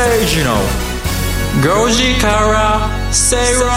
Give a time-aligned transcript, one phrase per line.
[0.00, 0.54] 崎誠二の
[1.84, 3.68] 5時から正論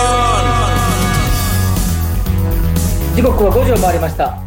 [3.13, 4.41] 時刻は5時を回りました。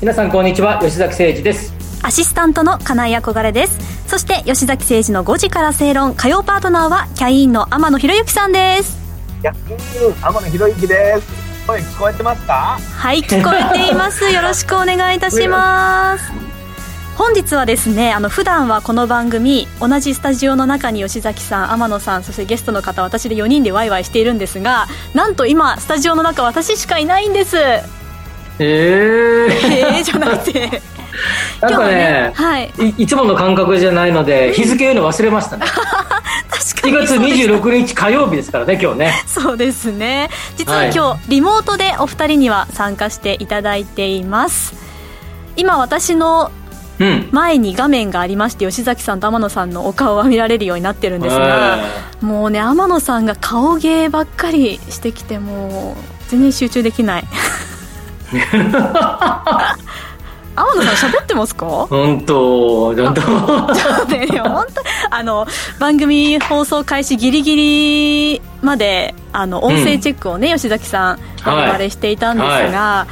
[0.00, 1.74] 皆さんこんにちは吉崎誠二です。
[2.02, 3.78] アシスタントの金井憧れです。
[4.08, 8.96] そして吉崎誠二の5時から正論火曜パートナーはキャインの天野博之さんです。
[9.42, 11.28] や天野博之です。
[11.66, 12.78] 声聞こえてますか？
[12.80, 14.24] はい聞こえています。
[14.30, 16.47] よろしくお願いいたします
[17.18, 27.56] 本日はですねあの普段はこの番組同じスタジオの中に吉崎さん天野さんそしてゲストの方私で4人でワイワイしているんですがなんと今スタジオの中私しかいないんです。
[27.56, 30.80] えー、えーじゃなくて。
[31.60, 32.70] なんかねはい。
[32.78, 35.66] いいつもの感覚じゃないので日付言うの忘れましたね。
[36.48, 39.24] 確か2月にそうでした26日火曜日ですからね今日ね。
[39.26, 40.30] そうですね。
[40.56, 40.92] 実ははい。
[40.94, 44.74] 今日、リモートでお二人には参加していただいています。
[45.56, 46.52] 今私の
[47.00, 47.28] うん。
[47.32, 51.78] 前に画面がありまして吉崎さんと天野さんのお顔は見られるようになってるんですが
[52.20, 57.24] もうね天野さんが顔芸ばっかりしてきてもう全然集中できない。
[60.60, 61.66] 天野さん喋ってますか？
[61.88, 63.20] 本当本当。
[64.06, 64.82] ねでも本当
[65.16, 65.46] あの
[65.78, 67.54] 番組放送開始ギリギ
[68.34, 73.06] リまであの音声チェックをね、吉崎さん我々していたんですが、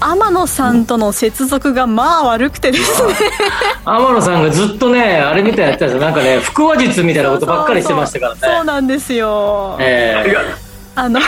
[0.00, 3.14] 天野さんとの接続がまあ悪くてですね。
[3.84, 6.00] 天野さんがずっとねあれみたいなやってたんですよ。
[6.00, 8.40] なんかね腹話術みたいなことばっかりしてましたからね。
[8.40, 10.40] そうそうそうなんですよ、えいや
[10.96, 11.20] あの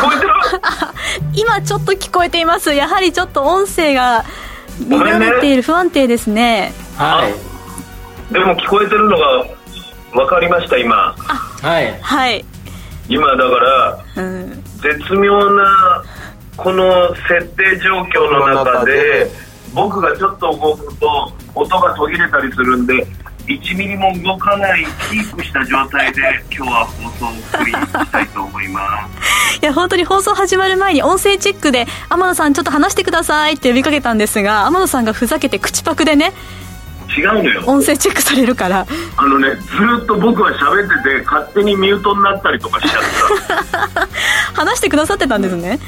[1.35, 2.73] 今ちょっと聞こえています。
[2.75, 4.25] やはりちょっと音声が
[4.89, 6.73] 乱れている不安定ですね。
[6.97, 8.33] ー、はい。
[8.33, 9.47] でも聞こえてるのが
[10.13, 11.15] 分かりました今。
[11.17, 11.99] はい。
[12.01, 12.45] はい、
[13.09, 16.03] 今だからうん、絶妙な
[16.63, 19.29] この設定状況の中で
[19.75, 23.07] 僕がちょっと動くと音が途切れたりするんで
[23.47, 26.21] 1ミリも動かないキープした状態で
[26.55, 29.09] 今日は放送をお送りしたいと思いま
[29.55, 29.59] す。
[29.61, 36.33] いや本当に放送始まる前に音声チェックで天野さんちょっと話してくださいって呼びかけたんですが天野さんがふざけて口パクでね
[37.17, 37.63] 違うのよ。
[37.67, 38.87] 音声チェックされるから。
[39.17, 39.63] あのねず
[40.03, 43.03] っと僕は喋ってて勝手にミュートになったりとかしちゃっ
[43.73, 44.09] た。
[44.55, 45.81] 話してくださってたんですね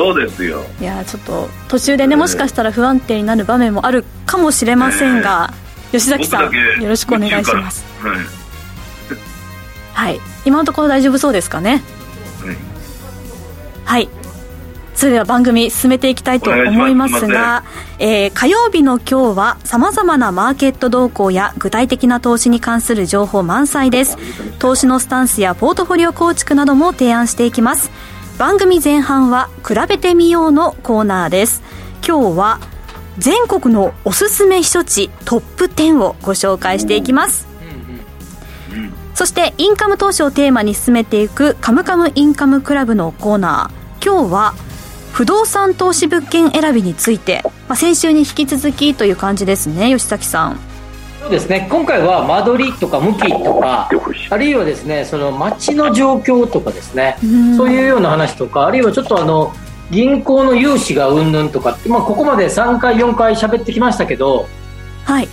[0.00, 0.64] そうですよ。
[0.80, 5.52] いやちょっと途中でねもしかしたら不安定になる場面もあるかもしれませんが、
[5.92, 6.50] 吉崎さん
[6.82, 7.84] よろしくお願いします。
[8.00, 8.18] はい。
[9.92, 10.20] はい。
[10.46, 11.82] 今のところ大丈夫そうですかね？
[12.42, 12.56] はい。
[13.84, 14.08] はい。
[14.94, 17.64] それでは番組進めていきたいと思いますが
[17.98, 24.16] えー火曜日の今日はさまざまなマーケット動向や具体的な投資に関する情報満載です。
[24.58, 27.90] 投資のスタンスやポートフォリオ構築なども提案していきます
[28.40, 31.62] 番組前半は比べてみようのコーナーです。
[32.02, 32.58] 今日は
[33.18, 37.46] 全国のおすすめ避暑地トップ10をご紹介していきます。
[39.14, 44.02] そしてインカム投資をテーマに進めていくカムカムインカムクラブのコーナー。
[44.02, 44.54] 今日は
[45.12, 50.69] 不動産投資物件選びについて、まあ、先週に引き続きという感じですね吉崎さん。
[51.20, 51.68] そうですね。
[51.70, 53.90] 今回は間取りとか向きとか
[54.30, 57.18] あるいはですねその街の状況とかですね。
[57.22, 57.56] うん。
[57.56, 59.52] そういうような話とかあるいはちょっとあの
[59.90, 64.48] 銀行の融資がうんぬんとかって、まあ、ここまで3回4回喋ってきましたけど、
[65.04, 65.28] はい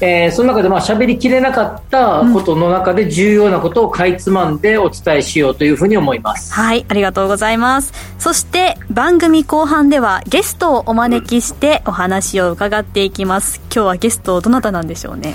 [0.00, 6.52] えーその中でまあ喋りきれなかったことの中で重要なことをかいつまんでお伝えしようというふうに思います。
[6.52, 7.92] はいありがとうございます。
[8.18, 13.60] そして番組後半ではゲストをお招きしてお話を伺っていきます。
[13.74, 15.34] 今日はゲストどなたなんでしょうね。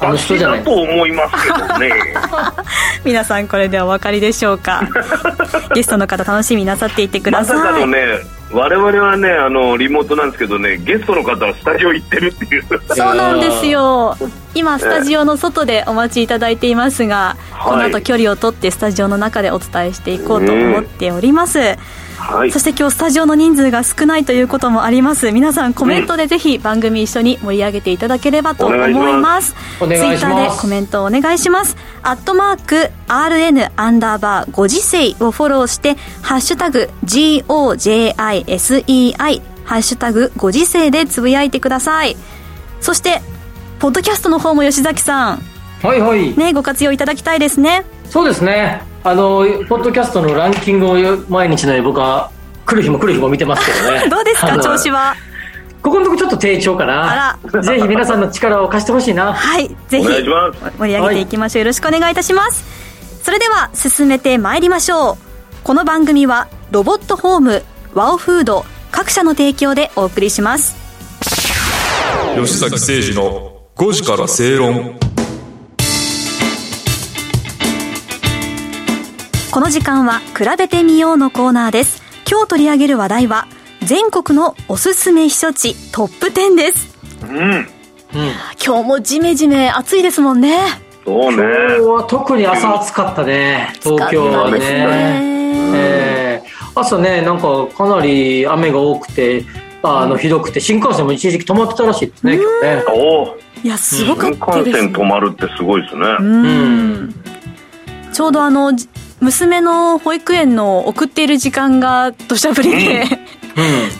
[0.00, 1.92] あの人じゃない私だと思いますけどね。
[3.04, 4.82] 皆さんこれでお分かりでしょうか。
[5.74, 7.58] ゲストの方楽しみになさっていてくまださい。
[7.58, 7.98] さかのね
[8.50, 12.62] 我々はねあのリモートなんですけどねゲストの方はスタジオ行ってるっていう。
[12.88, 14.16] そうなんですよ。
[14.54, 17.70] 今スタジオの外でお待ちいただいていますが、はい。
[17.70, 21.76] この後距離を取ってスタジオの中でお伝えしていこうと思っております、
[22.18, 22.50] はい。
[22.50, 25.30] そして今日スタジオの人数が少ないということもあります。
[25.30, 29.54] 皆さんコメントでぜひ番組一緒に盛り上げていただければと思います。
[29.78, 31.76] ツイッターでコメントをお願いします。
[32.02, 38.12] アットマーク RN アンダーバーご時世をフォローしてハッシュタグ GOJISEI
[39.64, 42.16] ハッシュタグご時世でつぶやいてください。
[42.80, 43.22] そして
[43.78, 45.42] ポッドキャストの方も吉崎さん。
[45.82, 47.84] はいはい、ねご活用いただきたいですね。
[48.10, 50.94] そうですねあのポッドキャストのランキングを
[51.30, 52.30] 毎日のように僕は
[52.66, 54.06] 来る日も来る日も見てますけどね。
[54.10, 55.16] どうですか調子は？
[55.82, 57.38] ここのとこちょっと低調かな。
[57.42, 59.32] あぜひ皆さんの力を貸してほしいな。
[59.32, 60.06] はいぜひ。
[60.06, 60.78] お願いします。
[60.78, 62.62] 盛り上げていきましょう、よろしくお願いいたします。
[63.22, 65.16] それでは進めてまいりましょう。
[65.64, 67.62] この番組はロボットホーム
[67.94, 70.76] ワオフード各社の提供でお送りします。
[72.36, 74.98] 吉崎誠二の5時から正論
[79.58, 82.00] この時間は比べてみようのコーナーです。
[82.30, 83.48] 今日取り上げる話題は
[83.84, 86.96] 全国のおすすめ避暑地トップ10です。
[87.22, 87.66] うん。
[88.64, 90.60] 今日もジメジメ暑いですもんね。
[91.04, 91.42] そうね。
[91.42, 93.72] 今日は特に朝暑かったね。
[93.82, 94.58] 東京はね。
[95.74, 96.80] えー。
[96.80, 99.44] 朝ねなんかかなり雨が多くて
[99.82, 102.84] あのひどくて新幹線も一時期止まってたらしいですね今日ね。
[102.86, 104.82] おおいやすごか新ったです。
[104.82, 106.06] 幹線止まるってすごいですね。
[106.20, 107.14] うん。
[108.12, 108.88] ちょうどあのじ
[109.20, 113.04] 娘の保育園の送っている時間が土砂降りで、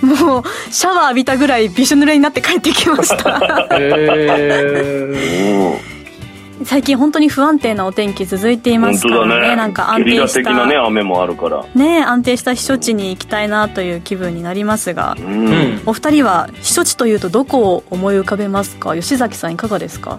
[0.02, 0.42] もう
[0.72, 3.68] シャワー浴びたぐらいびしょ濡れになって帰ってきました。
[3.72, 5.80] え
[6.64, 9.56] 最近本当に不安定なお天気続いていますからね。
[9.56, 11.64] なんか安定したね雨もあるから。
[11.74, 15.82] ね安定した避暑地に行きたいなという気分になりますがうーうんん。
[15.86, 18.94] お二人は避暑地というとどこを思い浮かべますか？
[18.96, 20.18] 吉崎さんいかがですか？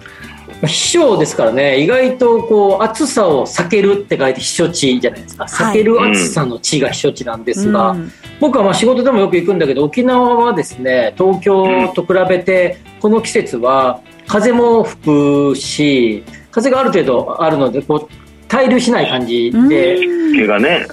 [0.66, 5.44] 秘書ですからね意外とこう暑さを避けるって書いて避暑地じゃないですか。
[5.44, 8.12] 避ける暑さの地が避暑地なんですが、うん。
[8.40, 19.98] 僕はまあ仕事でもよく行くんだけど沖縄はですね東京と比べてこの季節は風も吹くし風がある程度あるのでこう滞留しない感じで
[20.34, 20.86] 毛がね。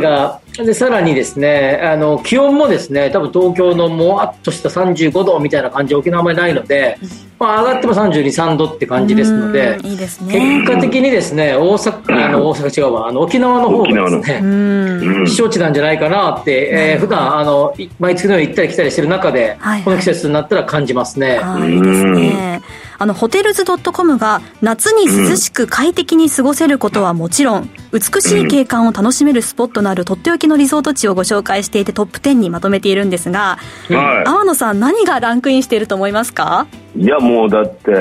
[0.00, 6.98] がでさらにですねあの気温もですね多分東京のもわっとした35度みたいな感じ沖縄あまりないので、
[7.38, 10.62] まあ、上がっても32、3度って感じですのでうんいいですね。
[10.64, 21.40] 結果的にですね大阪あの大阪違うわあの沖縄の方がですね避暑地なんじゃないかなって、えー普段あのい毎月のように行ったり来たりしてる中で、はいこの季節になったら感じますね。
[21.64, 22.60] いいですね。
[23.00, 33.56] あの、ホテルズ .com が夏に涼しく快適に過ごせることはもちろん、美しい景観を楽しめるスポットのあるとっておきのリゾート地をご紹介していてトップ10にまとめているんですが、
[33.88, 36.66] は天野さん何がランクインしていると思いますか？
[36.94, 37.94] いいやもうだって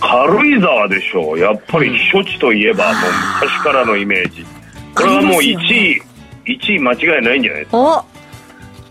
[0.00, 2.94] 軽井沢でしょやっぱり避暑地といえばもう
[3.44, 4.44] 昔からのイメージ。
[4.96, 6.02] これはもう1ありますよ位
[6.46, 8.04] 1位間違いないんじゃないですお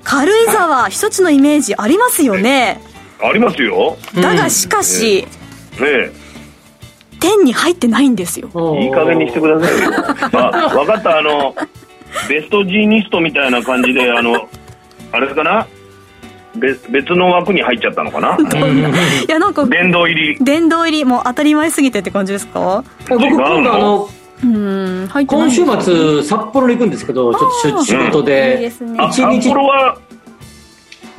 [0.05, 2.79] 軽井沢、避暑地のイメージありますよね。
[3.19, 3.97] かありますよ。
[4.15, 5.27] だがしかし、
[5.79, 6.11] ねえ。
[7.19, 8.47] 10に入ってないんですよ。
[8.79, 9.93] いい加減にしてくださいよ。
[10.33, 11.17] あ分かった。
[11.17, 11.55] あの
[12.29, 14.47] ベストジーニストみたいな感じであの
[15.11, 15.67] あれかな？
[16.55, 18.37] 別別の枠に入っちゃったのかな？
[18.39, 20.37] いや、なんか、殿堂入り。
[20.39, 22.83] 殿堂入り、もう当たり前すぎてって感じですか？
[23.09, 24.09] 僕今度あの
[24.43, 28.97] うん、今週末札幌に行くんですけどちょっと仕仕事いいでですね。
[28.99, 29.97] あ札一日幌は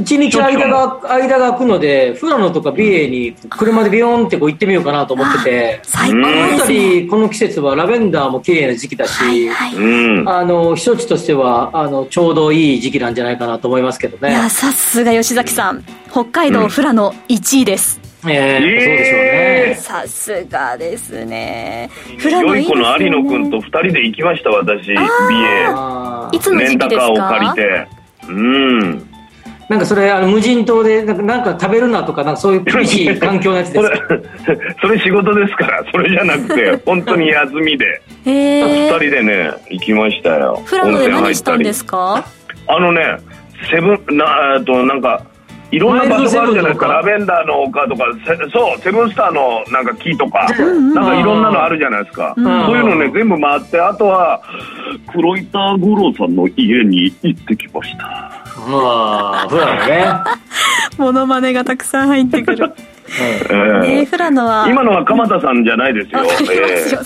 [0.06, 5.80] 一日間が間が空くので富良野とか美瑛に車でビヨーンってこう行ってみようかなと思ってて。
[5.84, 6.58] この。
[6.58, 9.74] 辺りこの季節はラベンダーも綺麗な時期だし、はいはい。
[9.74, 14.30] うんあの避暑地としてはあのちょうどいい時期なんじゃないかなと思いますけどね。
[14.30, 15.84] いや、さすが吉崎さん。
[16.12, 18.00] 北海道富良野1位です。
[18.24, 19.18] えーえーそうでしょう
[19.70, 19.74] ね。
[19.78, 21.90] さすがですね。
[22.22, 23.10] 富良野いいですよ、良い子ね。
[23.10, 27.06] の有野くんと二人で行きました私美瑛いつのレンタ時期ですか？
[27.06, 27.86] カーを借りて
[28.28, 29.05] うん
[29.68, 39.10] なんかそれあの無人島でなんか食べるなとかなんかそういう厳しい環境のやつでそすれそれ仕事ですからそれじゃなくて本当に休みでへ二人。
[39.10, 42.26] でね行きましたよ富良野で何したんですか
[42.68, 43.18] あのね
[43.70, 45.26] セブンなとなんか
[45.72, 48.04] いろんな場所があるじゃないですかラベンダーの丘とか
[48.52, 54.42] そうセブンスターのなんか木とかんなんかいろんなのあるじゃないですか、そういうのね全部回ってあとは
[55.12, 60.06] 黒板五郎さんの家に行ってきましたまあ富良野ね。
[60.98, 62.72] モノマネがたくさん入ってくる。
[63.20, 63.54] ええ
[64.02, 64.66] ね富良野は。
[64.68, 66.22] 今のは鎌田さんじゃないですよ
[66.52, 66.98] えよ。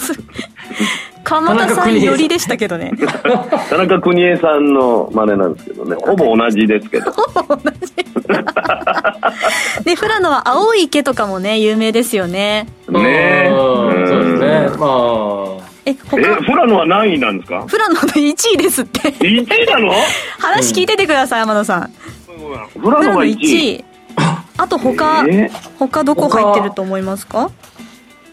[1.24, 2.92] 鎌田さん寄りでしたけどね。
[2.98, 3.06] え
[3.68, 7.12] 田中邦衛さんの真似なんですけどね、ほぼ同じですけど。
[9.84, 12.66] で、富良野は青い池とかもね、有名ですよね。
[12.88, 13.54] ねえう
[14.02, 14.68] んそうですね。
[14.72, 14.86] うんま
[15.58, 15.59] あ。
[15.90, 15.96] え、
[16.44, 17.66] 富良野は何位なんですか？
[17.68, 19.00] 富良野の1位ですって。
[19.12, 19.92] ?1 位なの？
[20.38, 21.90] 話聞いててください、天野さん。
[22.26, 23.74] 富良野が富良野1 1位。
[23.76, 23.84] 位。
[24.58, 27.50] あと他、え他どこ入ってると思いますか？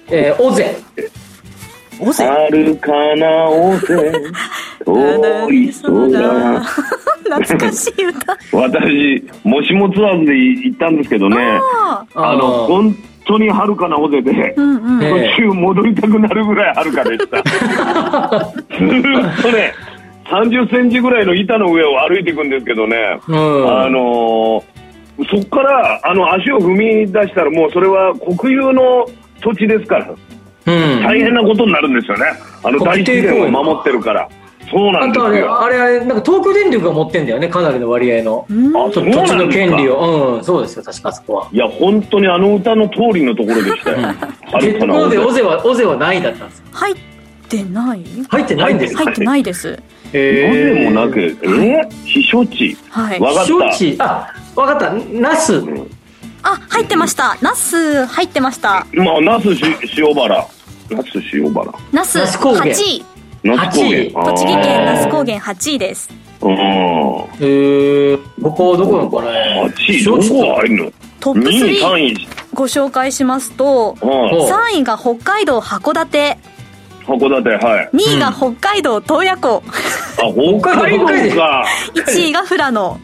[0.10, 0.78] えー、尾瀬。
[2.00, 2.26] 尾瀬？
[2.28, 4.12] 遥かな尾瀬、
[4.86, 6.62] 遠い空。
[7.28, 8.38] 懐かしい歌。
[8.54, 12.96] 私、もしもツアーズで行ったんですけどね、ああの、ー本
[13.28, 15.04] 当に遥かな尾瀬で、うんうん。
[15.04, 17.44] え途中戻りたくなるぐらい遥かでした。
[17.44, 19.74] ずーっとね、
[20.26, 24.64] 30センチぐらいの板の上を歩いていくんですけどね、うんあのー
[25.32, 26.68] そっからあの足を踏
[27.06, 29.08] み出したらもうそれは国有の
[29.42, 31.02] 土地ですからうん。
[31.02, 32.26] 大変なことになるんですよね、
[32.64, 34.30] あの大自然を守ってるから。
[34.70, 35.62] そうなんですあとあれ、よ。
[35.62, 38.46] あれ、あれ、なんか東京電力が持ってんだよね、かなりの割合の。
[38.50, 40.36] うんあ、そう土地の権利を。
[40.38, 41.48] うん、そうですよ、確かあそこは。
[41.52, 43.98] いや、本当にあの歌の通りのところでしたよ。
[43.98, 46.68] は結構で、尾瀬尾瀬は、尾瀬は何位だったんですか？
[46.80, 46.96] 入っ
[47.50, 48.04] てない？
[48.30, 49.04] 入ってないんですか？
[49.06, 49.80] 入ってないです。
[50.10, 52.78] 尾瀬もなく、え避暑地。
[52.90, 53.20] はい。
[53.20, 55.88] わかった避暑地、あ、わかった、那須。
[56.44, 57.38] あ、入ってました。
[57.42, 58.86] ナス入ってました。
[58.94, 59.64] まあ、那須し
[59.98, 60.46] 塩原。
[60.90, 61.74] 那須塩原。
[61.92, 63.06] ナス那須高原8位。
[63.44, 63.90] 那須高原。
[63.90, 66.10] 8位あー栃木県那須高原8位です。
[66.42, 66.54] うん。
[66.54, 70.92] えー、ここどこなのかね8位、どこ入るの？
[71.20, 72.28] トップ ?2 位、3 3位。
[72.54, 76.38] ご紹介しますと、うんお3位が北海道函館、
[77.06, 77.90] 函館、はい。
[77.96, 81.66] 2位が北海道洞爺湖、あ、北海道か。
[81.94, 83.00] 1位が富良野、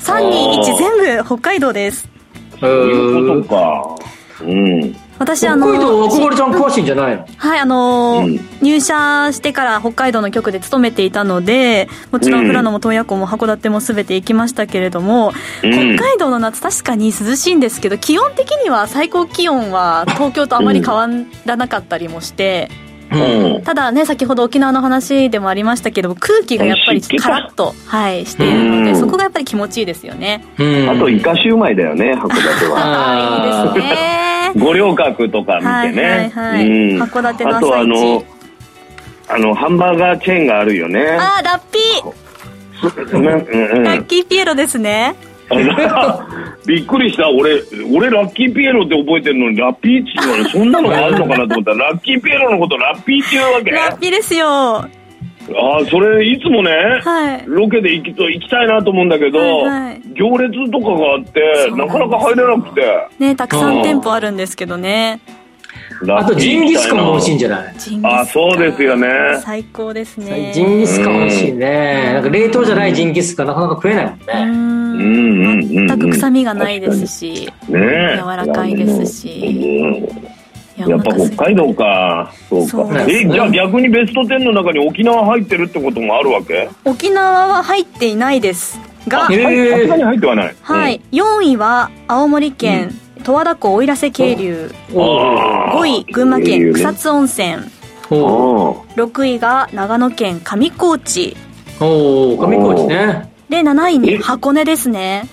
[0.00, 0.64] 3、2、1
[1.04, 2.08] 全部北海道です。
[2.56, 4.44] えそういうーことか。
[4.44, 4.96] うん。
[5.18, 7.26] 私あ北海道、の、憧れちゃん詳しいんじゃないの？
[7.36, 8.48] はい、あのーうん。
[8.62, 15.32] 入社してから北海道の局で勤めていたので、もちろん富良野も洞爺湖も函館も全て行きましたけれども、
[15.62, 15.96] うん。
[15.96, 21.08] 北海道の夏確かに涼しいんですけど、気温的には最高気温は東京とあまり変わ
[21.44, 22.70] らなかったりもして、
[23.10, 23.62] うん。
[23.62, 30.44] ただね、先ほど沖縄の話でもありましたけど、空気がやっぱりカラッと、はい、しているので、うんそこがやっぱり気持ちいいですよね。
[30.58, 32.78] うんあと、イカシューマイだよね、 函館は。
[32.78, 34.52] ああ、いいですね。
[34.56, 35.70] 五稜郭とか見てね。
[35.70, 37.02] はいはいはいうん。
[37.02, 38.24] 函館のあと、あの、
[39.28, 41.16] あの、ハンバーガーチェーンがあるよね。
[41.18, 42.28] ああ、ラッピー
[43.12, 45.16] うんうんうんラッキーピエロですね。
[46.66, 47.28] びっくりした。
[47.30, 47.62] 俺、
[47.94, 53.70] 俺ラッキーピエロって覚えてるのに、ラッピーチーはそんなのがあるのかなと思ったら、ラッキーピエロのことラッピーチーわけ？
[53.70, 54.46] ラッピーですよ。
[54.48, 56.70] ああ、それ、いつもね、
[57.02, 57.42] はい。
[57.46, 59.50] ロケで行きと行きたいなと思うんだけど、はい
[59.84, 62.82] はい行列とかがあってなかなか入れなくて
[63.20, 65.20] ね、たくさん店舗あるんですけどね。
[66.08, 67.74] あと、ジンギスカンも美味しいんじゃない？
[67.78, 69.08] ジンギスカンあそうですよね
[69.40, 70.50] 最高ですね。
[70.52, 72.10] ジンギスカン美味しいね。
[72.14, 74.22] なんか冷凍じゃないジンギスカンなかなか食えないもんうね。
[74.26, 74.87] うんうんうんうんん。
[74.98, 77.52] 全く臭みがないですし。
[77.68, 78.20] ねえ。
[78.22, 80.02] 柔らかいですし。
[80.76, 80.82] うん。
[80.82, 82.32] ややっぱ北海道か。
[82.48, 86.68] そうそうかえじゃあ逆にベスト10の中に沖縄入ってるってこともあるわけ？
[86.84, 88.78] 沖縄は入っていないです
[89.08, 90.54] がさすがに入ってはない。
[90.62, 92.90] はい、4位は青森県
[93.24, 94.70] 十和田湖奥入瀬渓流。
[94.94, 97.56] お5位群馬県草津温泉。
[98.10, 98.20] おお
[98.70, 101.36] お6位が長野県上高地。
[101.80, 103.28] お上高地ね。
[103.48, 104.18] で7位にえ？
[104.18, 105.28] 箱根ですね。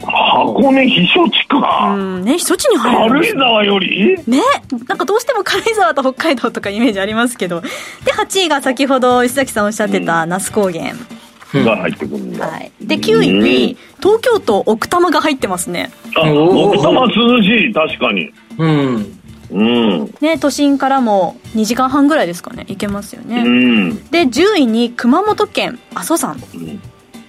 [0.00, 2.22] 箱根避暑地うかん。
[2.22, 4.16] ね避暑地に入る軽井沢より？
[4.26, 4.40] ね。
[4.86, 7.60] なんかどうしても 軽井沢と北海道とかイメージありますけど。
[7.60, 7.68] で
[8.12, 12.46] 8位が先ほど石崎さんおっしゃってた那須高原、うんが入ってくるんだ。
[12.46, 15.90] はい、で9位に東京都奥多摩が入ってますね。
[16.14, 18.30] あ奥多摩涼しい確かに。
[18.58, 19.18] うん。
[19.50, 19.62] う
[20.04, 20.14] ん。
[20.20, 22.66] ね都心からも2時間半ぐらいですかね。
[22.68, 23.96] 行けますようね、ん。
[24.10, 26.36] で10位に熊本県阿蘇山。
[26.54, 26.80] うん。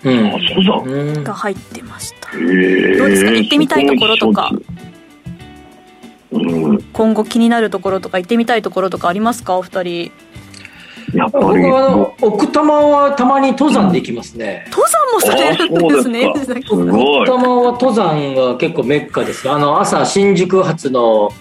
[0.01, 1.23] あそうだうん。
[1.23, 2.29] が入ってました。
[2.29, 3.31] へえどうですか？
[3.31, 4.51] 行ってみたいところとか。
[6.31, 6.81] うん。
[6.93, 9.57] 今後気になるところとか行ってみたいところとかありますか？
[9.57, 10.11] お二人。
[11.13, 14.67] やっぱ僕りはあの、奥多摩はたまに登山できますね。
[14.69, 19.47] 登山もされるんですね奥多摩は登山が結構メッカです。
[19.47, 19.53] よ。
[19.53, 21.31] あの、朝新宿発の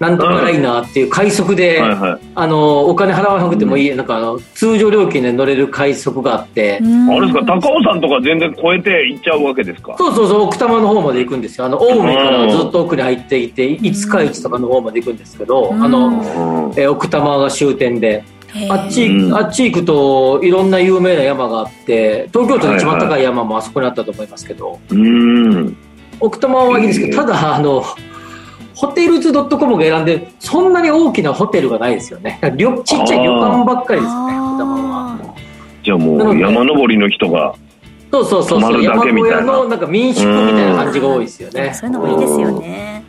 [0.00, 2.20] なんとかライナーっていう快速で、はいはい。
[2.34, 7.10] あの、お金払わなくてもいい、なんかあの、通常料金で乗れる快速があって、うん。
[7.10, 7.60] あれですか？
[7.60, 9.94] 高尾山とか全然超えて行っちゃうわけですか？
[9.96, 11.66] そうそうそう、奥多摩の方まで行くんですよ。
[11.66, 15.82] あの、青梅からずっと奥に入っていて、五日市とかの方まで行くんですけど、うん。
[15.82, 16.14] あの、うん。
[16.72, 18.24] えー奥多摩が終点で、
[18.68, 19.34] あっち、うん。
[19.34, 25.76] あっち行くといろんな有名な山があって、東京都で一番高い山もあそこにあったと思いますけど、うん。
[26.20, 27.84] 奥多摩はいいですけど、ただ、あの、
[28.74, 32.38] ホテルズ .com が選んで、そんなに大きなホテルがないですよね。
[32.42, 35.34] 旅ちっちゃい旅館ばっかりですね、
[35.84, 37.54] じゃあもう山登りの人が
[38.10, 39.36] そうそうそうそう、泊まるだ山小けみたいな。
[39.36, 41.60] 屋のなんか民宿みたいな感じが多いですよね。
[41.62, 43.04] ーそういうのもいいですよね。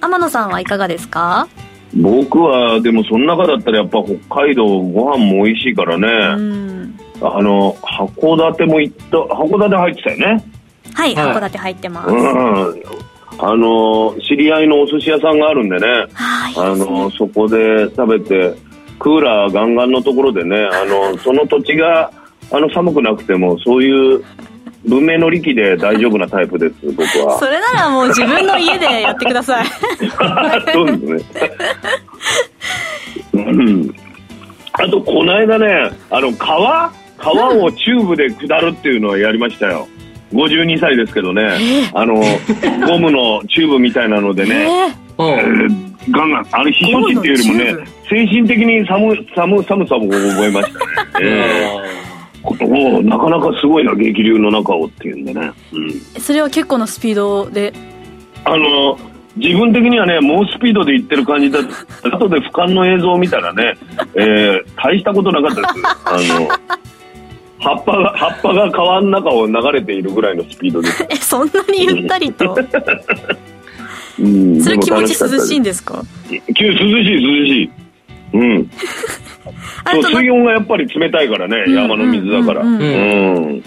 [0.00, 1.48] 天野さんはいかがですか？
[1.94, 6.98] 僕はでもその中だったらやっぱ北海道ご飯も美味しいからうね、ん。
[7.20, 10.44] あの函館も行った函館入ってたよね。
[10.94, 11.26] はいはい。
[11.34, 12.82] 函館入ってます、うん
[13.38, 18.54] あの知り合いのお寿司屋さんがあるんでねはいあのそこで食べて
[18.98, 22.10] クーラーガンガンのところでねあの その土地が
[22.50, 24.24] あの寒くなくてもそういう
[24.84, 29.66] 文明の利器で大丈夫なタイプです僕はそれならもう自分の家でやってください
[30.72, 31.22] そうですね。
[33.34, 33.94] うん。
[34.72, 36.90] あと、この間ね、あの、川？
[37.18, 39.88] 川をチューブで下るっていうのはやりましたよ。
[40.32, 42.14] 52歳ですけどね、あの、
[42.86, 44.66] ゴムのチューブみたいなのでね、
[45.18, 45.42] うんえ。
[45.42, 51.20] ーガンガン、あれ、避暑地っていうよりもね精神的に寒、寒、寒さも覚えましたね。
[51.20, 52.08] え
[52.42, 57.72] ことをなかなかすごいな激流の中をっていうんでね、うん、それは結構なスピードで？
[58.44, 58.98] あの
[59.36, 63.76] 自分的にはね猛スピードで行ってる感じだ後で俯瞰の映像を見たらね、
[64.14, 65.84] えー、大したことなかったです。
[66.04, 66.48] あの
[67.60, 72.56] 葉っぱが葉っぱが川の中を流れているぐらいのスピードです、 えそんなにゆったりと？
[74.20, 75.84] うん、それ気持ち涼しいんでです。
[75.84, 76.76] か涼しい涼
[77.46, 77.70] しい。
[78.32, 78.70] うん。
[79.44, 82.62] そうあれとな水温がやっぱり冷たいからね、うん山の水だから。
[82.62, 83.62] ううん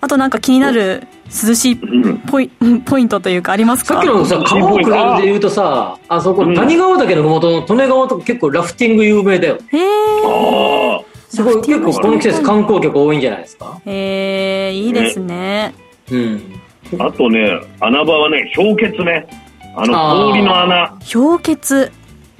[0.00, 1.02] あとなんか気になる
[1.48, 2.18] 涼しいうん。
[2.18, 2.48] ポイ
[2.84, 3.94] ポイントというかありますか？
[3.94, 6.54] さっきのさ、川を下るで言うとさ、あそこ、うん。
[6.54, 9.58] 谷川岳の麓の利根川とか結構ラフティング有名だよ。
[9.72, 9.80] へえ
[10.24, 13.80] ああすごい、結構この季節観光客多いんじゃないですか？
[13.86, 15.74] へえいいですね。
[16.10, 16.60] うん。
[16.98, 19.26] あとね穴場はね氷結ね。
[19.74, 20.30] ああのー。
[20.30, 20.94] 氷の穴。
[21.12, 21.92] 氷結。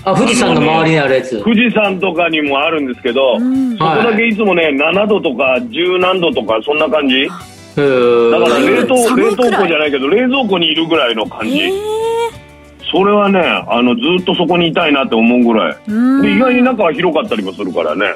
[0.04, 1.42] あ、富士山の周りにあるやつ。
[1.42, 3.76] 富士山とかにもあるんですけど、うん。
[3.76, 7.26] そこだけいつもね7度とか10何度とかそんな感じ。
[7.26, 11.58] だから冷凍冷凍庫じゃないけど冷蔵庫にいるぐらいの感じ。
[11.58, 11.72] へえ
[12.90, 15.76] それはねあのずっとそこにいたいなって思うぐらい。
[15.88, 16.22] うん。
[16.22, 18.14] で意外に中は広かったりもするからね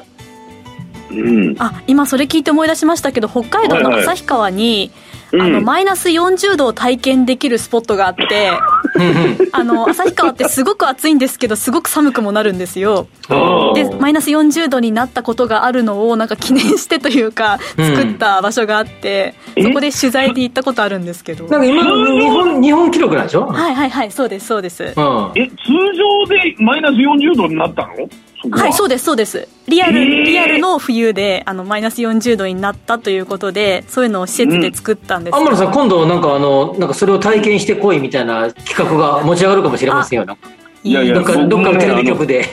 [1.11, 1.57] うん。
[1.59, 4.90] あ今それ聞いて思い出しましたけど北海道の旭川に、
[5.33, 5.43] うん。
[5.43, 8.50] あのマイナス40度を体験できるスポットがあって
[8.97, 9.11] うんう
[9.45, 9.49] ん。
[9.52, 13.07] あの旭川ってすごく暑いんですけどすごく寒くもなるんですよ。
[13.29, 17.97] あでマイナス40度になったことがあるのをなんか記念してというかうん。
[17.97, 19.62] 作った場所があって、え？
[19.62, 21.47] そこで取材で行ったことあるんですけど。
[21.49, 23.47] なんか今の日本、日本記録なんでしょ？
[23.47, 24.83] はいはいはいそうですそうです。
[24.83, 25.33] うん。
[25.37, 25.57] え通
[25.97, 28.09] 常でマイナス40度になったの？
[28.49, 28.62] は。
[28.62, 29.49] はいそうですそうです。
[29.68, 30.25] リアル、えー。
[30.25, 40.25] リアルの冬であのマイナス40度になったということでそういうのを施設で作ったんですけど、天野さん、今度なんかあの、なんかそれを体験してこいみたいな企画が持ち上がるかもしれませんよ。
[40.25, 40.49] なんか
[40.82, 42.47] いやいやどっか、どっかのテレビ局で。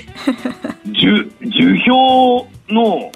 [0.86, 3.12] 樹樹氷の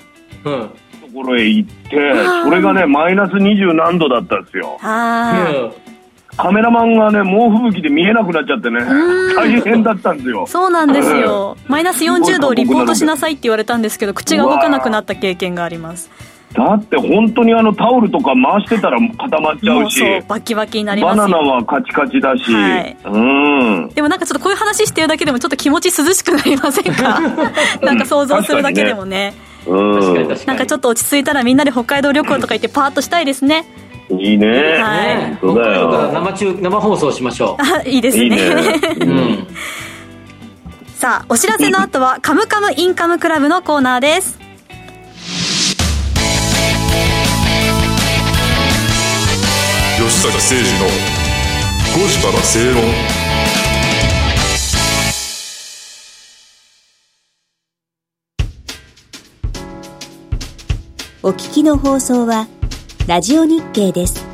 [0.45, 0.69] うん。
[1.12, 4.77] ところへ行ってーそれがねマイナス20何度だったんですよ。
[4.81, 5.65] あー。
[5.65, 5.90] うん
[6.37, 8.79] カメラマンがね猛吹雪で見えなくなっちゃってね。
[8.79, 9.35] ん。
[9.35, 10.45] 大変だったんですよ。
[10.47, 11.57] そうなんですよ。
[11.67, 16.09] マイナス40度をリポートしなさいって言われたんですけど口が動かなくなった経験があります。
[16.53, 22.97] だって本当にあのタオルとか回してたら固まっちゃうしもうそうバキバキになりますバナナよはカチカチだし、はい。
[23.05, 23.17] う
[23.85, 23.89] ん。
[23.89, 27.21] でもなんかちょっとこういう話してるだけでもちょっと気持ち涼しくなりませんか？
[27.81, 29.33] なんか想像するだけでもね。
[29.65, 30.27] うん。
[30.45, 33.65] なんかちょっと落ち着いたらみんなで北海道旅行とか行ってパーッとしたいですね
[34.19, 34.47] いいね、
[34.82, 35.17] はい。
[35.32, 38.24] ね北そうだよ生中、生放送しましょあいいですね。
[38.24, 38.38] いいね。
[39.00, 39.06] う。
[39.06, 39.47] うん。
[40.95, 44.38] さあお知らせの後は「カムカムインカムクラブ」のコーナーです。
[49.97, 50.86] 吉崎誠二の
[51.95, 53.21] 5時から正論
[61.24, 62.47] お聞きの放送は
[63.07, 64.30] ラジオ日経です。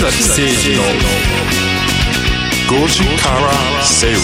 [0.00, 0.82] 崎誠二の
[2.84, 4.22] 5時から正論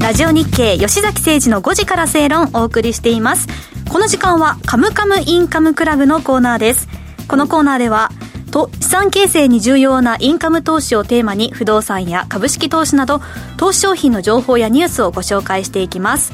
[0.00, 3.46] ラジオ日経吉崎誠二の5時から正論お送りしています。
[3.90, 6.88] この時間はカムカムインカムクラブのコーナーです。
[7.28, 8.10] このコーナーでは
[8.50, 13.20] と資産形成に重要なインカム投資をテーマに不動産や株式投資など
[13.58, 16.32] 投資商品の情報やニュースをご紹介していきます。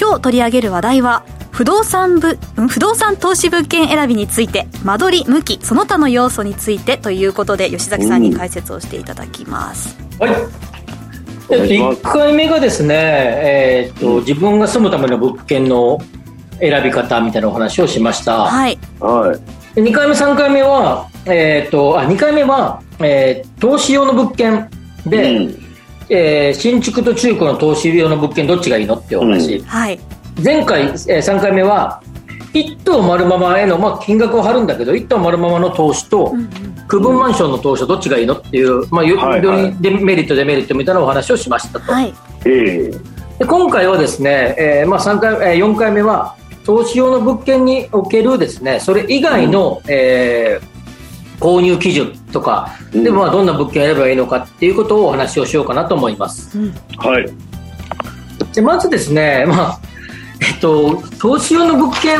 [0.00, 1.24] 今日取り上げる話題は
[1.60, 9.94] 不動産部ん不動産投資物件選びについて間取り向きその他の要素についてということで吉崎さんに解説をしていただきます。
[10.18, 10.30] はい。
[11.50, 15.98] えっと、1回目がですね、えーっと、自分が住むための物件の
[16.60, 18.44] 選び方みたいなお話をしました。
[18.44, 18.78] はい。
[18.98, 19.36] は
[19.74, 19.74] い。
[19.74, 24.70] で2回目、3回目は、えーっと、あ、2回目は、えー投資用の物件
[25.04, 25.58] で、うん。
[26.08, 29.60] えー新築と中古の投資用の物件どっちがいいのっていうお話。
[29.60, 30.00] はい
[30.42, 32.02] 前回、えー3回目は
[32.52, 36.34] 一棟丸ままへの、まあ、金額を張るんだけど一棟丸ままの投資と
[36.88, 39.64] 区分マンションの投資はどっちがいいのっていう、まあ、よはいはい。
[39.64, 42.12] よりデメリットデメリットみたいなお話をしましたと、はい。
[42.44, 42.90] ええ。
[43.38, 50.70] で今回はですね、えーまあ、3回、えー4回目は投資用の物件におけるですねそれ以外の、えー
[51.40, 56.58] 購入基準とか、でまあ、どんな物件を選べばいいのかっていうことをお話をしようかなと思います。
[56.98, 57.26] はい。
[58.52, 59.80] でまずですね、まあ
[60.40, 62.18] えっと、投資用の物件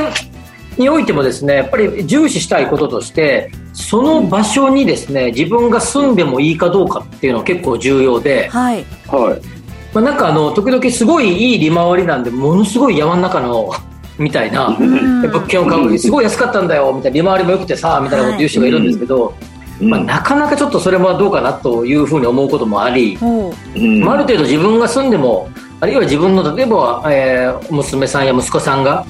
[0.79, 8.85] においてもですねやっぱり重視したいこととしてその場所にですね自分が住んでもいいかどうかっていうのは結構重要で、はい。
[9.07, 9.61] はい。
[9.93, 13.71] まあ、なんかあの時々すごいいい利回りなんでものすごい山の中の
[14.19, 15.23] みたいなうん。
[15.23, 19.35] 物件を買うすごい安かったんだよみたいな利回りも良くてさみたいなこと言う人がいるんですけど、
[19.81, 24.01] まあ、なかなかちょっとそれはどうかなというふうに思うこともあり、おううん。
[24.05, 25.49] まあ、ある程度自分が住んでも
[25.81, 29.07] あるいは自分の例えば、えー娘さんや息子さんが、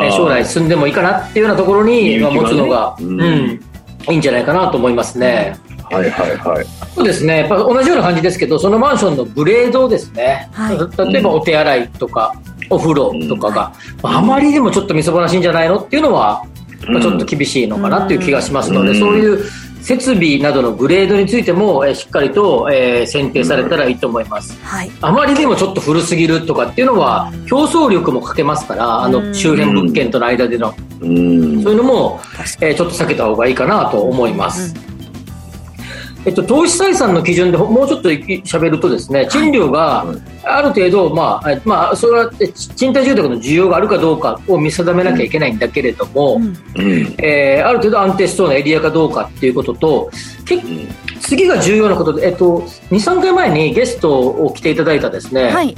[0.00, 3.60] え将来住んでもいいかなっていうようなところに、まあ、持つのが、ううんん
[4.08, 5.56] いいんじゃないかなと思いますね。
[5.90, 6.66] はいはいはい。
[6.94, 7.40] そうですね。
[7.40, 11.12] やっぱ同じような感じですけどそのマンションのグレードですね、はい。
[11.12, 12.34] 例えばお手洗いとか
[12.70, 16.42] お風呂とかが、あまりにもちょっとみそぼらしいんじゃないのっていうのは、
[16.88, 18.98] まあ、ちょっと厳しいのかなっていう気がしますので、うん。
[18.98, 19.44] そういう
[19.82, 24.58] 設備などのグレードについても、えーしっかりと、えー選定されたらいいと思います。
[24.62, 24.90] はい。
[25.00, 30.74] あまりにもちょっと古すぎるとかっていうのは競争力もかけますからあの周辺物件との間での。
[31.00, 31.62] うん。
[31.62, 32.20] そういうのも、
[32.60, 34.74] えーちょっと避けた方がいいかなと思います。
[36.24, 40.04] えっと、投資採算の基準でほもうちょっと喋るとですね賃料が
[40.44, 50.10] ある程度、まあえまあ、それはえ賃貸住宅の需要があるかどうかを見定めなきゃいけないんだけれども、うんうんえーある程度安定しそうなエリアかどうかっていうことと
[50.44, 50.62] 結
[51.20, 55.52] 次が重要なことで、えっと、23回前にゲストを来ていただいたですね、はい。
[55.52, 55.74] はい。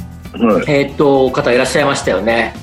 [0.66, 2.54] えーっと方いらっしゃいましたよね。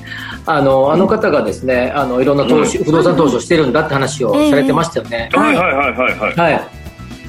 [0.44, 5.30] あのあの方がですねあのいろんな投資、不動産投資をしてるんだって話をされてましたよね。
[5.32, 6.36] はいはいはいはいはい。
[6.36, 6.81] はい。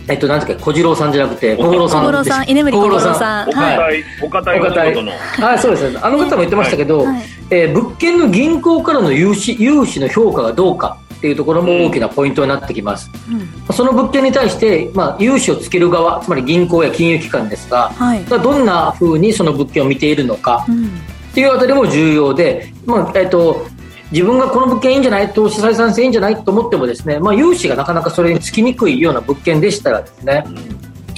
[0.07, 3.49] えっとなんですか小次郎さんじゃなくて小五郎さん小五郎さん居眠り小五郎さん。
[3.49, 3.77] おはい。
[3.77, 5.11] 堅い、お堅いお仕事の。
[5.11, 5.91] はい、そうです。
[5.91, 5.99] ね。
[6.01, 7.23] あの方も言ってましたけど、はい。
[7.49, 13.09] えー物件の銀行からの融資融資の評価がどうかっていうところも大きなポイントになってきます。
[13.29, 13.73] うん。
[13.73, 18.25] その物件に対して、まあ、融資をつける側、つまり銀行や金融機関ですが、はい。
[18.25, 20.85] がどんな風にその物件を見ているのか、うん。
[20.85, 20.89] っ
[21.33, 23.65] ていうあたりも重要で、まあえっと
[24.13, 30.45] 自分がこの物件いいんじゃない投資採算性いいんじゃないと思ってもですね、まあ、融資がなかなかそれにつきにくいような物件でしたらですね、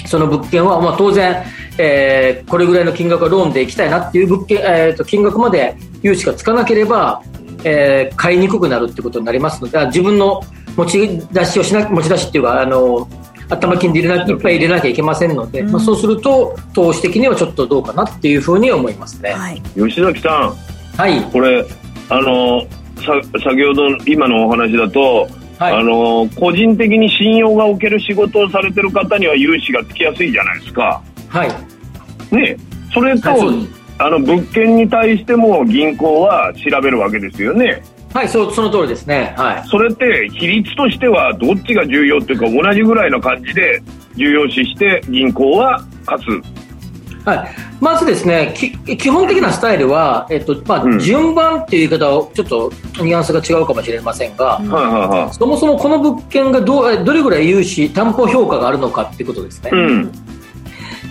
[0.06, 1.44] その物件は、まあ、当然、
[1.78, 7.22] えーこれぐらいの金額はローンで行きたいなっていう物件、えーと金額まで融資がつかなければ、
[7.64, 10.40] えー買いにくくなるってことになりますので自分の
[10.76, 13.06] 持ち出しをしな持ち出しっていうかあの
[13.48, 19.30] 頭金で入れないっぱい入れなきゃいけませんので、まあ、そうすると投資的にはちょっとどうかなっていうふうに思いますね。
[19.30, 19.62] はい。
[19.76, 20.54] 吉崎さん、
[20.96, 21.64] はいこれ、
[22.08, 25.28] あの、さ先ほど今のお話だと、
[25.58, 31.02] はいあの、個人的に信用がおける仕事をされてる方には融資がつきやすいじゃないですか。
[31.28, 31.48] はい
[32.34, 32.56] ね、
[32.92, 37.82] それと、はいあの物件に対しても銀行は調べるわけですよね。
[38.12, 39.34] はい、そうその通りですね。
[39.36, 39.68] はい。
[39.68, 43.82] それって比率としてはどっちが重要っていうか同じぐらいの感じで
[44.14, 46.65] 重要視して銀行は勝つ。
[47.26, 47.48] はい、
[47.80, 55.34] まずですね、き基本的なスタイルは、えっとまあうん順番っていう言い方をちょっとニュアンスが違うかもしれませんが、はいはいはい。
[55.34, 59.70] そもそもこの物件がどどれぐらい融資、担保評価があるのかっていうことですね。
[59.72, 60.12] うん。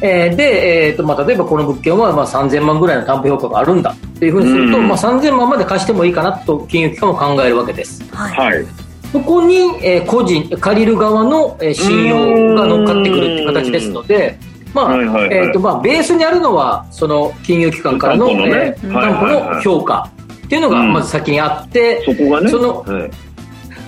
[0.02, 8.02] えーで、えーとまあ、例えばこの物件はまあ3000万ぐらいの担保評価があるんだっていうふうにすると、うんまあ、3000万まで貸してもいいかなと金融機関も考えるわけです。
[8.14, 8.56] はい。
[8.56, 8.66] はい。
[9.12, 14.38] そこに、えー個人、借りる側の、えー信用が乗っかってくるっていう形ですので、
[14.76, 20.12] まあ、えーと、まあ、ベースにあるのは、その金融機関からの、担保のね担保の評価
[20.46, 22.50] っていうのがうんまず先にあって、そこがね。
[22.50, 23.12] そのはい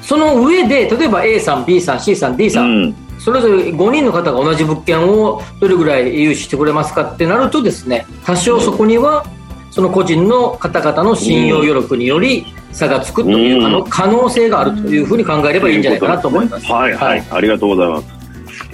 [0.08, 2.96] その上で、例えば A さん、B さん、C さん、D さん、うん。
[3.20, 9.26] それぞれ5人の方が同じ物件をどれぐらい融資してくれますかってなるとですね、多少そこには、
[9.70, 16.66] その個人の方々の信用余力により差がつくという可能可能性があるというふうに考えればいいんじゃないかなと思います。
[16.68, 17.24] はいはい。
[17.30, 18.08] ありがとうございます。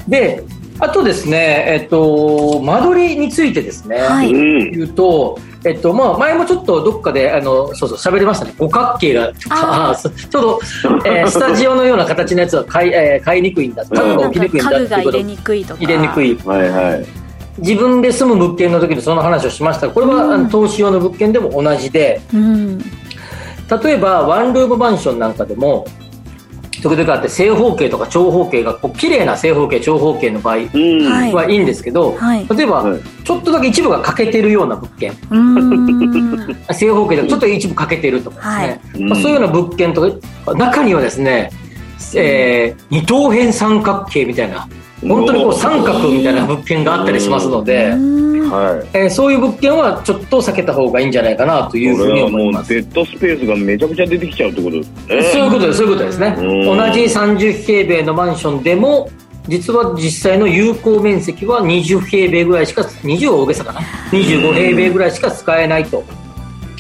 [0.08, 0.44] で、
[0.80, 4.72] あとですね、えっと、間取りについてですね、はいうん。
[4.72, 8.54] 言うと、えっと、まあ、前もちょっとどっかで、あの、そうそう、喋りましたね。
[8.58, 10.60] 五角形が、 ちょうど、
[11.06, 13.84] えースタジオのような形のやつは買い、えー買いにくいんだ。
[13.84, 15.18] 家具がなんか起きにくいんだ家具が入れっていうこと。
[15.24, 15.80] にくいとか。
[15.80, 16.40] 入れにくい。
[16.46, 17.06] はいはい。
[17.60, 22.80] 自分で住む物件の時にその話をしましたがこれは、あの投資用の物件でも同じで、うん。
[22.80, 25.86] 例えばワンルームマンションなんかでも
[26.84, 30.66] 時々あって正方形とか長方形がこう綺麗な正方形長方形の場合うん。
[31.10, 31.34] はい。
[31.34, 31.56] はい。
[31.56, 31.60] い。
[31.60, 32.48] んですけど、はい。
[32.50, 33.02] 例えば、はい。
[33.24, 35.14] ちょっとだけ一部が欠けてるような物件。
[36.74, 39.04] 正方形でちょっと一部欠けてるとかですね、はい。
[39.10, 40.12] まあ、そういうような物件と
[40.46, 41.52] か中にはですね、
[42.16, 44.68] えー二等辺三角形みたいな
[45.08, 47.96] 本当にこう三角みたいな物件があったりしますので、
[48.54, 48.88] はい。
[48.94, 52.74] えーそういう物件はちょっと避けた方がいいんじゃないかなというふうにこれはもう思います。
[52.74, 55.24] デッドスペースがめちゃくちゃ出てきちゃうってことですね。
[55.34, 56.36] そういうことです、そういうことですね。
[56.38, 59.10] うん同じ30平米のマンションでも、
[59.48, 66.04] 実は実際の有効面積は20平米ぐらいしか、20は大げさかな、25平米ぐらいしか使えないと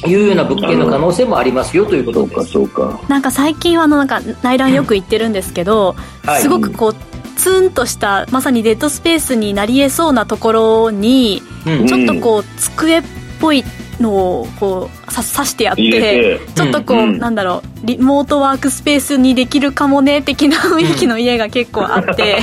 [0.07, 2.51] いうような物件の可能性もありますよというこそうか、とです。
[2.53, 2.99] そうか。
[3.07, 6.95] なんか最近はあのなんか内覧よく行ってるんですけど、はいすごくこう
[7.43, 11.87] ツンとしたまさにデッドスペースになりえそうなところにうん。
[11.87, 13.03] ちょっとこう机っ
[13.41, 13.65] ぽい
[13.99, 16.39] のをこうさ刺してやってて。
[16.55, 22.41] ちょっとこう、うんなんだろうリモートワークスペースにできるかもね的な雰囲気の家が結構あって、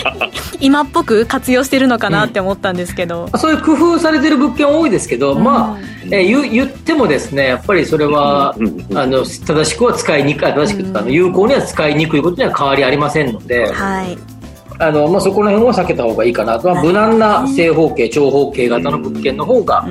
[0.60, 14.37] 今っぽく活用してるのかなって思ったんですけど、そういう工夫されてる物件多いですけど、まあ、えー言言ってもですね、やっぱりそれは、うんあの正しくは使いにくい、あ正しくあの有効には使いにくいことには変わりありませんので、はい
[14.80, 19.88] あのまあ、そこら辺は避けた方がいいかなと、まあ、無難な正方形、長方形型の物件の方が、う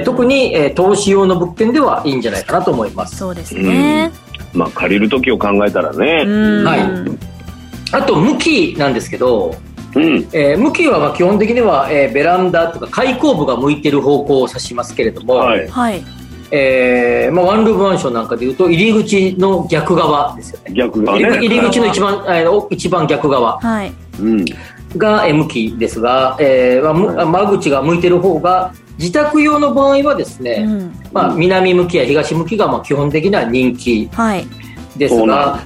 [0.00, 3.16] ー特に、えー投資用の物件ではいいんじゃないかなと思います。
[3.16, 4.12] そうですね
[4.52, 6.24] まあ、借りる時を考えたらうね。
[6.24, 6.80] んはい
[7.94, 9.54] あと、向きなんですけど、
[9.94, 10.28] うん。
[10.32, 16.02] えー向きはまあ基本的には、えーベランダとか開口部が向いてる方向を指しますけれども、はい。
[16.52, 20.74] はいえーまあ、ワンルームマンションなんかでいうと入り口の逆側ですよね。
[20.74, 21.20] 逆がね。
[21.38, 23.58] 入り口の一番、えーお一番逆側。
[23.58, 23.92] はい。
[24.20, 24.44] うん。
[24.96, 30.92] がえー向きですが、えーまあ間口が向いてる方が自宅用の場合はですね、うん。
[31.12, 34.46] まあ、南向きや東向きがまあ基本的には人気はい。
[34.98, 35.58] ですが、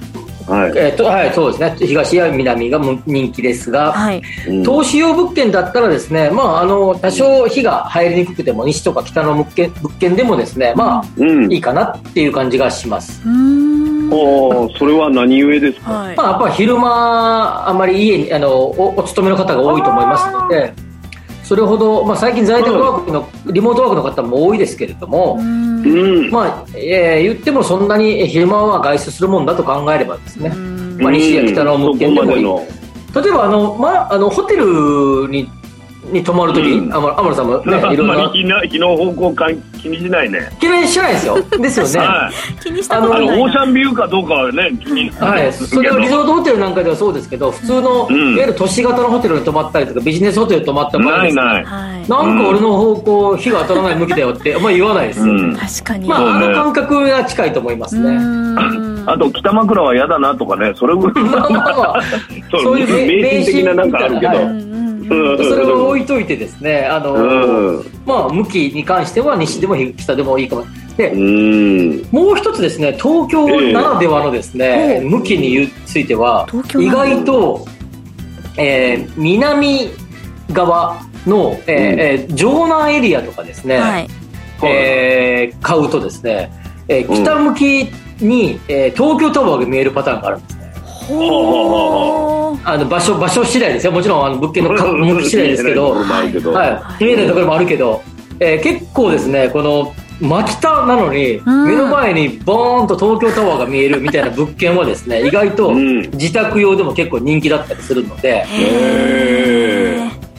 [0.47, 0.71] はい。
[0.75, 1.75] えーとはい、そうですね。
[1.87, 4.21] 東や南がむ人気ですが、はい。
[4.47, 4.63] うん。
[4.63, 11.51] 投資用物件だったらですね、まあ、あの多少火が入りにくくても西とか北の物件物件でもですね、まあ、うん。
[11.51, 13.21] いいかなっていう感じがします。
[13.25, 14.09] うーん。
[14.09, 15.91] おーそれは何故ですか？
[15.91, 16.15] はい。
[16.15, 20.73] まあ、やっぱ昼間、あまり家にあのおお勤めの方が多いと思いますので、
[21.47, 25.37] それほど、まあ、最近在宅ワークの、リモートワークの方も多いですけれども。
[26.29, 30.97] まあえー言ってもそんなに昼間は外出するもんだと考えればですね、うん。
[30.99, 32.43] まあ、西や北の物件でもいい。
[32.43, 35.49] 例えばあの、ま、あのホテルに
[36.11, 37.93] に泊まるとき、うんあま天野さんもね。
[37.93, 40.49] いろんな日の日の方向感気にしないね。
[40.59, 41.41] 気にしないですよ。
[41.41, 41.99] ですよね。
[41.99, 42.63] はい。
[42.63, 51.65] 気にしたことあの、ないなオーシャンビューかどうかはね、気にはい、それはリゾートホテルなんかではそうですけど、普通の、うんいわゆる都市型のホテルに泊まったりとか、ビジネスホテルに泊まった場合ですねないない。
[51.65, 55.25] はいなんか俺の方向、火が当たらない向きだよって、あんまり言わないですよ。
[55.25, 58.09] うん確かにまあ、あの感覚が近いと思いますね。
[58.09, 61.23] うんあと、北枕は嫌だなとかね、それぐらい。
[61.31, 62.01] まあまあまあ、
[62.51, 64.86] そうそういう迷信的ななんかあるけど。
[65.09, 67.85] うんうんうんうんそれを置いといてですね、あの、うん。
[68.05, 70.65] まあ、向きに関しては西でも北でもいいかも。
[70.97, 72.01] で、うん。
[72.11, 76.47] もう一つですね、東京ならではのですね、ええ向きについては
[76.79, 77.65] 意外と、
[78.57, 79.89] えー南
[80.51, 81.75] 側の、えー
[82.23, 84.07] えー城南エリアとかですね、はい
[84.63, 86.51] えー買うとですね、
[86.87, 87.63] えー北向き
[88.19, 90.56] に、えー東京タワーが見えるパターンがあるんです
[91.09, 93.91] あの場所場所次第ですよ。
[93.91, 95.91] もちろんあの物件のか向き次第ですけど。
[95.93, 98.01] はい、見えないところもあるけど、
[98.39, 101.65] えー結構ですね、この真北なのに、ん。
[101.65, 106.01] 目の前にボーンと東京タワーが見えるみたいな物件はですね、意外とうん。
[106.11, 108.45] 自宅用でも結構人気だったりするので、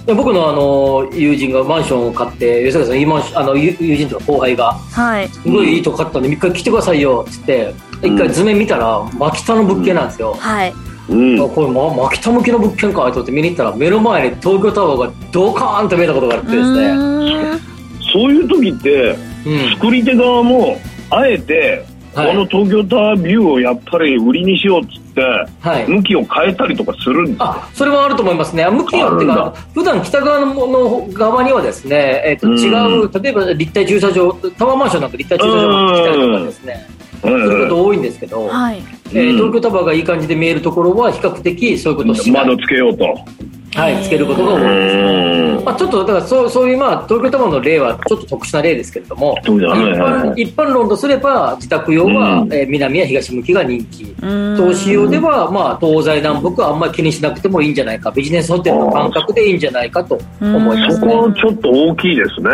[0.07, 5.29] 僕のあの友人がマンションを買って、吉坂さん、いいマンションあの友友人とか後輩が、ーはい。
[5.29, 10.35] すごいいいとこ買ったんで、一回来てくださいよっつって、一回図面見たら、真北の物件なんですよ。
[10.35, 10.75] はい。
[11.09, 11.41] うん。
[11.41, 16.95] あこれ、ま、真北向きの物件かと思って見に行ったら、目の前に東京タワーがドカーンと見えたことがあってですね。
[18.13, 19.71] そういう時って、うん。
[19.75, 20.79] 作り手側も、
[21.11, 21.85] あえて、
[22.15, 22.35] こはい。
[22.35, 25.21] の東京タワービューをやっぱり売りにしようっつって、
[25.61, 25.89] はい。
[25.89, 32.59] 向きを変えたりとかするんですかあそれはあると思いますね、向きによってか、普段北側のもの側にはですね、えー、とうん。
[32.59, 32.69] 違
[33.07, 36.89] う、例えば立体駐車場、タワーマンションなんか立体駐車場が来たりとかですね、
[37.21, 38.83] すること多いんですけど、はい。
[39.11, 43.19] えーうん東京タワーがいい感じで見えるところは、比較的そういうことをしない、窓つけようと。
[43.79, 45.65] はい、つけることが多いです。
[45.65, 54.05] まあ、ちょっとだからそうそういう、まあ、東京タワーの例はちょっと特殊な例ですけれども、一はいはいはい般一般論とすれば自宅用は、うんえー南や東向きが人気。
[54.23, 61.01] うん投資用では、まあ、東西南北はあんまり気にしなくてもいいんじゃないか、ビジネスホテルの感覚でいいんじゃないかと思いますね。
[61.01, 62.51] そこはちょっと大きいですね。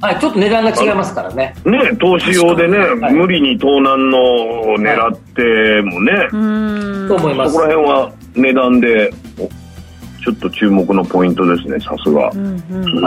[0.00, 1.54] はい、ちょっと値段が違いますからね。
[1.64, 7.66] ね、投資用でね、はい無理に盗難のを狙ってもね、うーんと思いますそこ。
[7.66, 9.48] ら辺は値段で、お
[10.24, 12.30] ちょっと注目のポイントですね、さすが。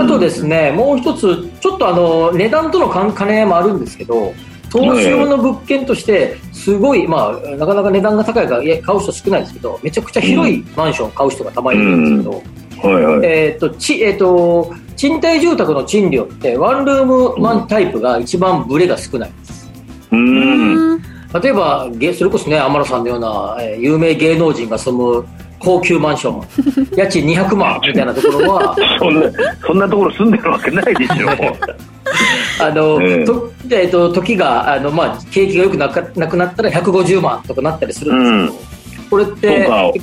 [0.02, 4.34] あとですね、もう一つ、ちょっとあの値段との関兼ね合いもあるんですけど、
[4.72, 12.42] 投資用の物件として、すごい、まあ、なかなか値段が高いから買う人少ないですけど、めちゃくちゃ広いマンションを買う人がたまにいるんです
[12.80, 13.20] けど、はいはい。
[13.24, 19.70] えーとちえー、と賃貸住宅の賃料って、ワンルームマンタイプが一番ブレが少ないです。
[20.12, 21.02] うーん。
[21.42, 25.26] 例えば、げそれこそね、天野さんのような、えー有名芸能人が住む
[25.64, 29.32] 高級マンション、家賃200万みたいなところは、 そんな、
[29.66, 31.30] そんなところ住んでるわけないでしょ。
[32.60, 33.26] あの、ええ。
[33.26, 40.02] とえっと時があの、まあ、景気が良くなかなくなったら150万とかなったりするんですけど、これって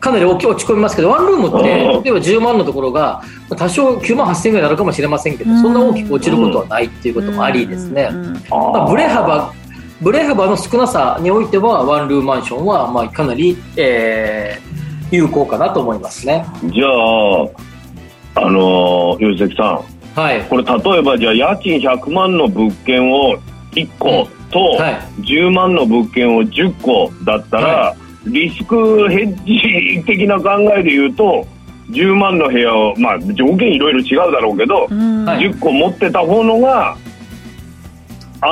[0.00, 2.02] かなり大きい落ち込みますけどワンルームってうん。
[2.02, 3.22] 例えば10万のところが
[3.56, 8.24] 多少9万8000円ぐらいになるかもしれませんけど、そんな大きく落ちることはないっていうこともありですね、うん。
[8.26, 8.32] うん。
[8.32, 9.52] まあ、ブレ幅
[10.00, 14.74] ブレ幅の少なさにおいてはワンルームマンションは、まあ、かなり、えー
[15.14, 16.44] 有効かなと思いますね。
[16.64, 19.82] じゃあ、あのー、吉崎さ
[20.16, 20.44] ん、はい。
[20.48, 23.36] これ例えばじゃあ家賃100万の物件を
[23.72, 25.22] 1個と、はい。
[25.22, 31.46] 10万の物件を10個だったら、はリスクヘッジ的な考えで言うと
[31.90, 35.24] 10万の部屋をまあ条件いろいろ違うだろうけど、うん。
[35.24, 35.50] はい。
[35.50, 36.96] 10個持ってた方のが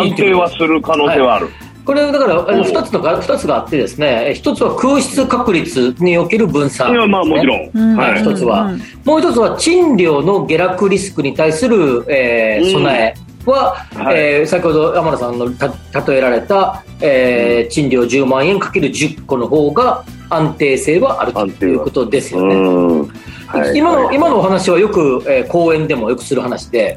[0.00, 1.48] 安定はする可能性はある。
[1.84, 2.60] これだからあのうん。
[2.60, 7.96] 2つのが二つがあってですねえ一つは空室確率における分散いやまあもちろん、うん。
[7.96, 8.66] はい、一つは。
[8.66, 8.82] うん。
[9.04, 12.72] もう一つは賃料の下落リスクに対する、えーうん。
[12.72, 14.16] 備えは、はい。
[14.16, 15.74] えー先ほど天野さんのた
[16.06, 23.10] 例えられた、えー賃料10万円かける10個の方が安定性はあるということですよね。
[23.54, 23.76] うんはい。
[23.76, 26.96] 今の今のお話はよく、えー講演でもよくする話で、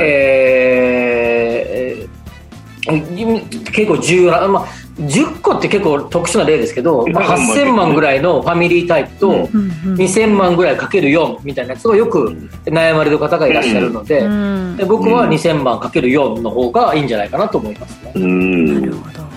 [0.00, 2.12] えー
[3.72, 4.66] 結構重要な、まあ、
[4.98, 9.34] 10個って結構特殊な例ですけど、まあ、8000万ぐらいのファミリータイプと、うん。
[9.36, 12.30] うん2000万ぐらいかける4みたいなやつがよく
[12.64, 14.76] 悩まれる方がいらっしゃるので,、うん。
[14.76, 18.12] で僕は2000万かける4の方がいいんじゃないかなと思いますね。
[18.16, 18.80] うん。
[18.80, 19.22] なるほど。
[19.22, 19.28] あ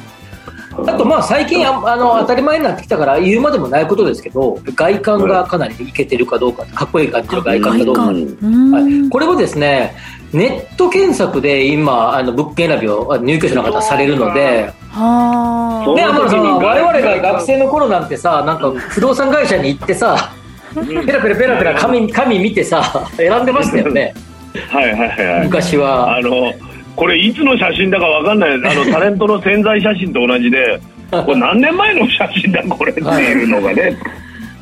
[1.05, 9.95] とまあ最近ああの当たり前になってきたから言うまでもないことですけど外観がかなりいけてるかどうかかっこいい感じの外観かどうか、はい、これをですね
[10.33, 14.73] ネット検索で今あの物件選びをあ入居者の方されるので。
[14.89, 20.33] はそうね、天野さん我々が学生の頃なんてさなんか不動産会社に行ってさ
[20.73, 24.13] ペラペラペラペラ紙紙見てさ選んでましたよね。
[24.69, 25.43] はいはいはいはい。
[25.47, 26.17] 昔は。
[26.17, 26.53] あの
[26.95, 28.53] これいつの写真だかわかんない。
[28.53, 30.81] あのタレントの潜在写真と同じで
[31.23, 33.43] これ何年前の写真だこれってい。
[33.43, 33.97] うのがね。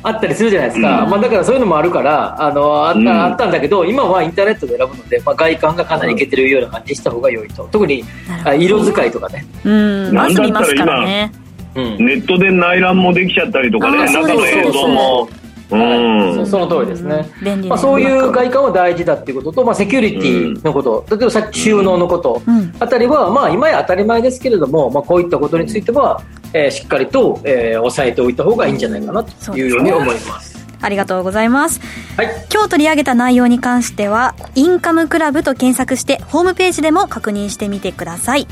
[0.06, 1.10] あったりするじゃないですか、うん。
[1.10, 3.08] まあ、だからそういうのもあるからあのあった,、うん。
[3.08, 7.66] あったんだけど今はインターネットで選ぶので、まあ、外観がかなりいけてるような感じにした方が良いと。
[7.72, 8.04] 特に
[8.44, 9.70] あ色使いとかね、う
[10.10, 10.12] ん。
[10.12, 11.32] まず見ますからね。
[11.74, 11.96] うん。
[12.06, 15.28] ネットで内覧もできちゃったりとかね中の映像も
[15.74, 22.74] うはいそんその通りですね、便利なまあ、そういう外観は大事だっていうことと、まあ、セキュリティのこと、例えばさっき収納のこと、うん。
[22.78, 30.54] あたりは、まあ、今や当たり前ですけれども、まあ、こういったことについては、えーしっかりと、えー押さえておいた方がいいんじゃないかなというように思います。
[30.80, 31.80] ありがとうございます。
[32.16, 38.46] はい、今日取り上げた内容に関してはインカムクラブと検索してホームページでも確認してみてください。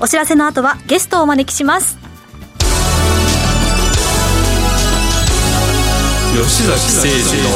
[0.00, 1.98] お知らせの後はゲストをお招きします
[6.38, 7.10] 吉崎誠二
[7.42, 7.50] の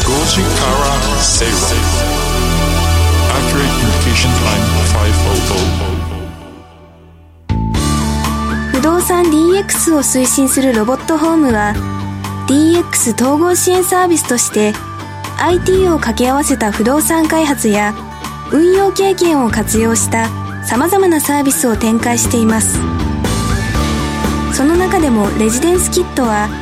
[0.00, 0.88] 5時から
[1.20, 1.52] 正論
[3.28, 4.64] Accurate Communication Time
[8.72, 11.74] 500不動産 DX を推進するロボットホームは
[12.48, 14.72] DX 統合支援サービスとして
[15.38, 17.94] IT を掛け合わせた不動産開発や
[18.52, 20.30] 運用経験を活用した
[20.64, 22.78] さまざまなサービスを展開しています。
[24.54, 26.61] その中でもレジデンスキットは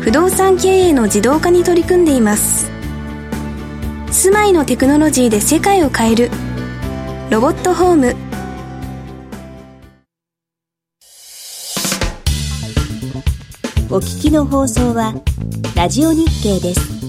[0.00, 2.70] 不動産経営の自動化に取り組んでいます。
[4.10, 6.30] 住まいのテクノロジーで世界を変える。
[7.28, 8.16] ロボットホーム。
[13.90, 15.14] お聞きの放送は
[15.76, 16.99] ラジオ日経です。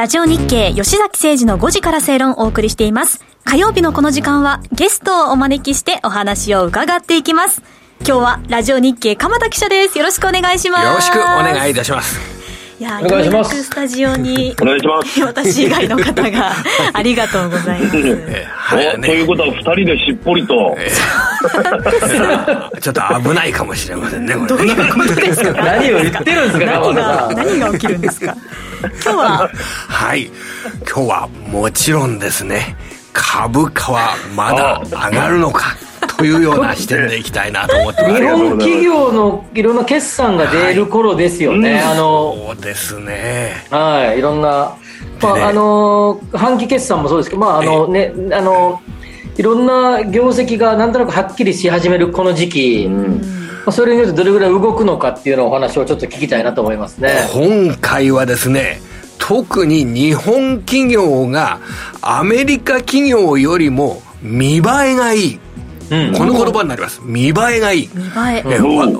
[0.00, 3.22] ラジオ日経吉崎誠二の5時から正論をお送りしています。
[3.44, 7.60] 火曜日のこの時間はゲストをお招きしてお話を伺っていきます。
[7.98, 9.98] 今日はラジオ日経鎌田記者です。
[9.98, 10.86] よろしくお願いします。
[10.86, 12.39] よろしくお願いいたします。
[12.80, 13.62] いやお願いします。
[13.62, 15.20] スタジオにお願いします。
[15.22, 16.52] 私以外の方が
[16.94, 17.96] ありがとうございます。
[17.98, 20.78] えはいおということは二人でしっぽりと、
[22.80, 24.82] ちょっと危ないかもしれませんね、こどうれね。
[24.82, 25.52] いうことですか？
[25.62, 28.34] 何を言ってるんですか何が何が起きるんですか？
[29.04, 29.50] 今日は。
[29.88, 30.30] はい。
[30.90, 32.76] 今日はもちろんですね、
[33.12, 35.76] 株価はまだ上がるのか、
[36.20, 38.28] というような視点でいきたいなと思ってます日。
[38.28, 43.66] 本企業のいろんな決算が出る頃ですよね、あのそうですね。
[43.70, 44.76] はい、いろんな、
[45.20, 48.80] までねああの半期決算もそうですけど、まああのね、あの
[49.36, 57.28] いろんな業績がなんとなくはっきりし始めるこの時期、まあそれによってどれぐらい動くのかっていうのお話をちょっと聞きたいなと思いますね。
[57.32, 58.80] 今回はですね、
[59.18, 61.60] 特に日本企業が
[62.02, 64.62] アメリカ企業よりも見栄え
[64.96, 65.40] がいい。
[65.90, 66.12] うん。
[66.12, 67.00] この言葉になります。
[67.02, 67.90] 見栄えがいい。
[67.94, 68.44] 見栄え。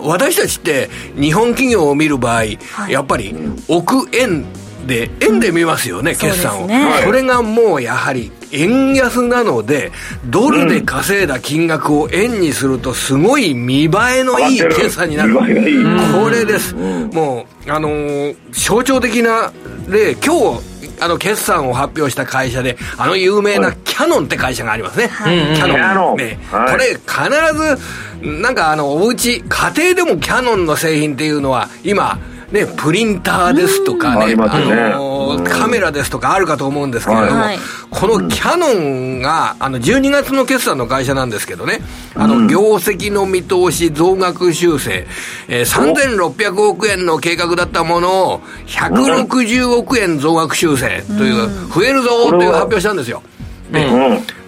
[0.03, 2.45] 私たちって日本企業を見る場合、
[2.89, 3.35] やっぱり
[3.69, 4.45] 億円
[4.87, 6.61] で円で見ますよね、決算を。
[6.63, 6.87] そね。
[7.05, 9.93] それがもうやはり円安なので
[10.25, 13.89] ドルで稼いだ金額を円にするとすごい見栄
[14.21, 15.35] えのいい決算になる。
[15.35, 16.25] 見栄えがいい。
[16.25, 19.53] これです、もうあのー象徴的な
[19.89, 20.70] 例今日
[21.01, 25.77] あの決算を発表した会社であの有名なキャノンって会社がありますね、キャノン。
[25.77, 26.17] キャノン。
[26.17, 26.39] ね。
[26.51, 26.73] はい。
[26.73, 32.19] これ必ずなんかあのお家家庭でもキャノンの製品っていうのは今
[32.53, 34.43] ね、プリンターですとかね、うん。
[34.43, 37.59] あのーカメラですとかあるかと思うんですけれども、はい。
[37.91, 41.81] このキャノンが、あの、12月の決算の会社なんですけどね、
[42.15, 45.07] あの、業績の見通し増額修正、
[45.49, 53.23] えー、3600億円の計画だったものを、160億円増額修正という、増えるぞという発表したんですよ。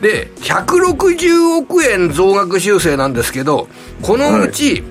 [0.01, 3.69] で、160億円増額修正なんですけど、
[4.03, 4.83] このうち、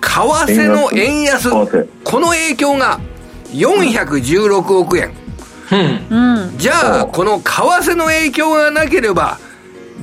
[0.00, 3.00] 為替の円安、この影響が
[3.52, 5.12] 416億円。
[6.10, 7.42] うんじゃあ、この為
[7.92, 9.38] 替の影響がなければ、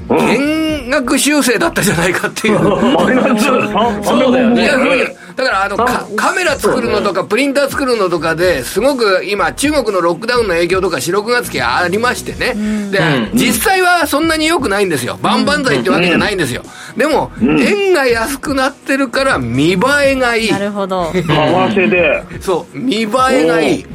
[0.09, 2.59] 減額修正だったじゃないかっていう。
[2.59, 12.55] マイナス300そうだからあのかカメラ作るのとかプリンター作るのとかですごく今中国のロックダウンの影響とか四六月期ありましてね。
[12.91, 12.99] で
[13.35, 15.19] 実際はそんなに良くないんですよ。
[15.21, 16.63] 万々歳ってわけじゃないんですよ。
[16.97, 20.51] でも円が安くなってるから見栄えがいい。
[20.51, 23.85] なるほど、 為替で、そう見栄えがいい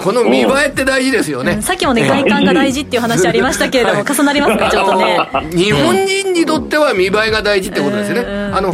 [0.00, 1.52] この見栄えって大事ですよね。
[1.52, 5.18] うんさっきもね外観が大事っていう話ありましたけれども重なりますねちょっとね。
[5.52, 8.72] 日本人にとっては見栄えが大事ってことですよね、あの、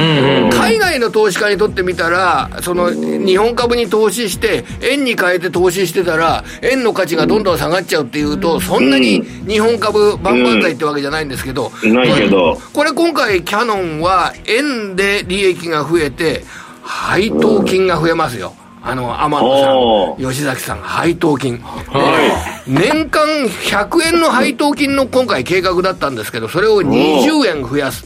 [0.50, 12.60] 海外の投資家にとってみたらその日本株に投資して円に変えて投資してたら円の価値がどんどん下がっちゃうっていうとそんなに日本株万々歳ってわけじゃないんですけど、ないけど。
[12.72, 16.44] これ今回キャノンは円で利益が増えて
[16.82, 18.54] 配当金が増えますよ
[18.88, 28.04] あの天お野さん吉崎さん配当金、は年間100円の配当金の今回計画だったんですけどそれを20円増やす。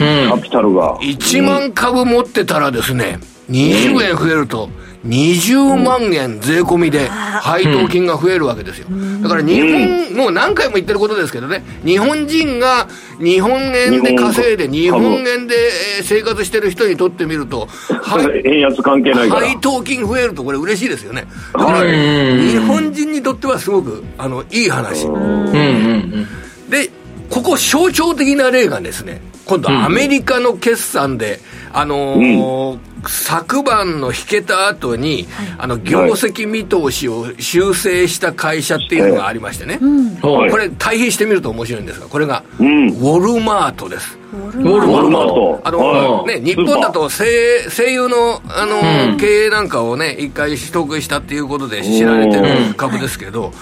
[0.00, 0.28] い。
[0.28, 0.98] カピタルが。
[0.98, 4.68] 1万株持ってたらですね20円増えると
[5.06, 8.88] 20万円税込みで配当金が増えるわけですよ。
[9.22, 11.62] だから日本もう何回も言ってることですけどね。
[11.84, 12.88] 日本人が
[13.20, 15.54] 日本円で稼いで日日本本円で
[15.98, 19.28] えー生活してる人にとってみるとはい円安関係ない。
[19.30, 21.26] 配当金増えるとこれ嬉しいですよね。
[21.54, 22.48] だはからい。
[22.48, 25.06] 日本人にとってはすごくあのいい話。
[25.06, 25.14] うん。
[25.14, 26.26] うん
[26.70, 26.90] で
[27.30, 31.40] ここ象徴的な例がですね今度アメリカの決算で、
[31.72, 35.28] あのー昨晩の引けた後に、
[35.58, 39.78] あの業績見通しを修正した会社っていうのがありましてね、
[40.22, 40.50] はい。
[40.50, 42.88] これ対比してみると面白いんですがこれが、うん。
[42.88, 44.18] ウォルマートです。
[44.32, 45.60] ウォルマーマート。
[45.64, 46.40] あの、はい。
[46.40, 53.52] ね、日本だと声声優の、あの経営なんかをね一回取得したっていうことで知られてる株ですけど、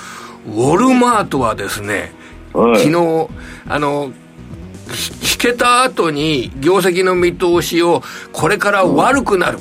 [0.46, 2.12] ウォルマートはですね、
[2.52, 2.80] はい。
[2.80, 3.28] 昨日
[3.68, 4.25] あのひ
[5.22, 9.58] 引けた後に業績の見通しをこれから悪くなる、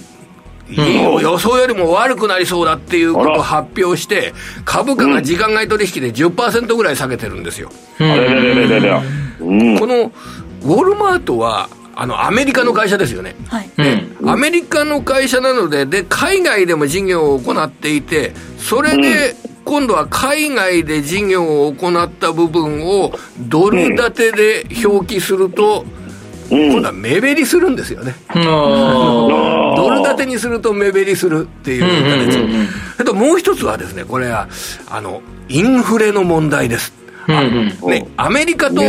[0.70, 7.70] いい予想よりも悪くなりそうだっていうことを発表して株価が時間外取引で10%ぐらい下げてるんですよ。
[7.98, 10.12] この
[10.64, 13.70] ウォルマートはあのアメリカの会社ですよね、はい。
[14.26, 19.36] アメリカの会社なのでで海外でも事業を行っていてそれで
[19.66, 25.84] 今度は海外で事業を行った部分をドル建てで表記すると、
[26.50, 28.14] 今度は目減りするんですよね。
[28.34, 31.82] ドル建てにすると目減りするっていう
[32.28, 32.38] 形。
[33.00, 34.48] あともう一つはですね、これは、
[34.88, 36.94] あの、インフレの問題です。
[37.28, 38.82] ね、アメリカと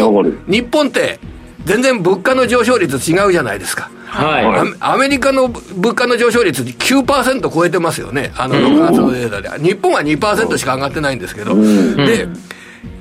[0.47, 1.19] 日本って
[1.67, 3.91] 全然物価の上昇率違うじゃないですか。
[4.07, 9.63] はい、アメリカの物価の上昇率9%超えてますよね、あの6月のデータで。
[9.63, 11.57] 日本は2%しか上がってないんですけど。
[11.57, 12.29] で、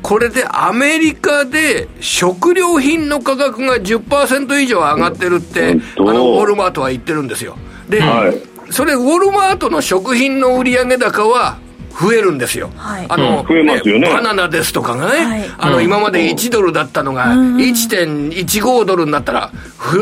[0.02, 7.58] これでアメリカで食料品の価格が10%以上上がってるって、あのウォルマートは言ってるんですよ。
[7.88, 11.58] で、はい、それ、ウォルマートの食品の売上高は、
[12.00, 12.72] 増えるんですよ。
[12.76, 14.10] はい、あの、増えますよね。
[14.10, 19.52] バナナですとかがね、はい、あの、今まで1ドルだったのが、1.15ドルになったら、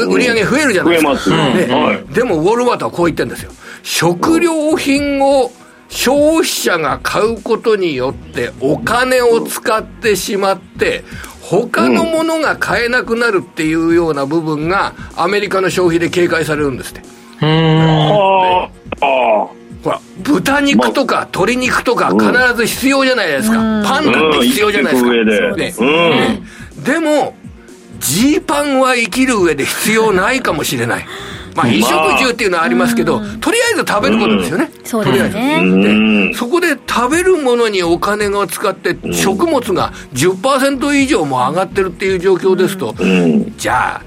[0.09, 1.15] 売り上げ増えるじゃないですか。
[1.15, 3.51] 増えます、でも、ウォルマートはこう言ってるんですよ。
[3.83, 5.51] 食料品を
[5.89, 11.03] 消費者が買うことによってお金を使ってしまって、
[11.41, 17.01] 他のものが買えなくなるっていうような部分が、アメリカの消費で警戒されるんですって。
[17.41, 17.49] うん。
[18.09, 18.69] は
[19.01, 19.62] あ。
[19.83, 23.55] ほら、豚肉とか鶏肉とか必ず必要じゃないですか。
[23.85, 25.85] パンだって必要じゃないですか。
[25.85, 26.41] ね、
[26.85, 27.35] でも、
[27.99, 31.05] ジーパンは生きる上で必要ないかもしれない。
[31.55, 34.71] まあ、衣食住っていうのはありますけど、とりあえず食べることですよね。
[34.83, 36.29] そうですね。
[36.29, 42.95] で、そこで食べるものにお金が使って、食物が10%以上も上がってるっていう状況ですと、
[43.57, 44.01] じゃあ、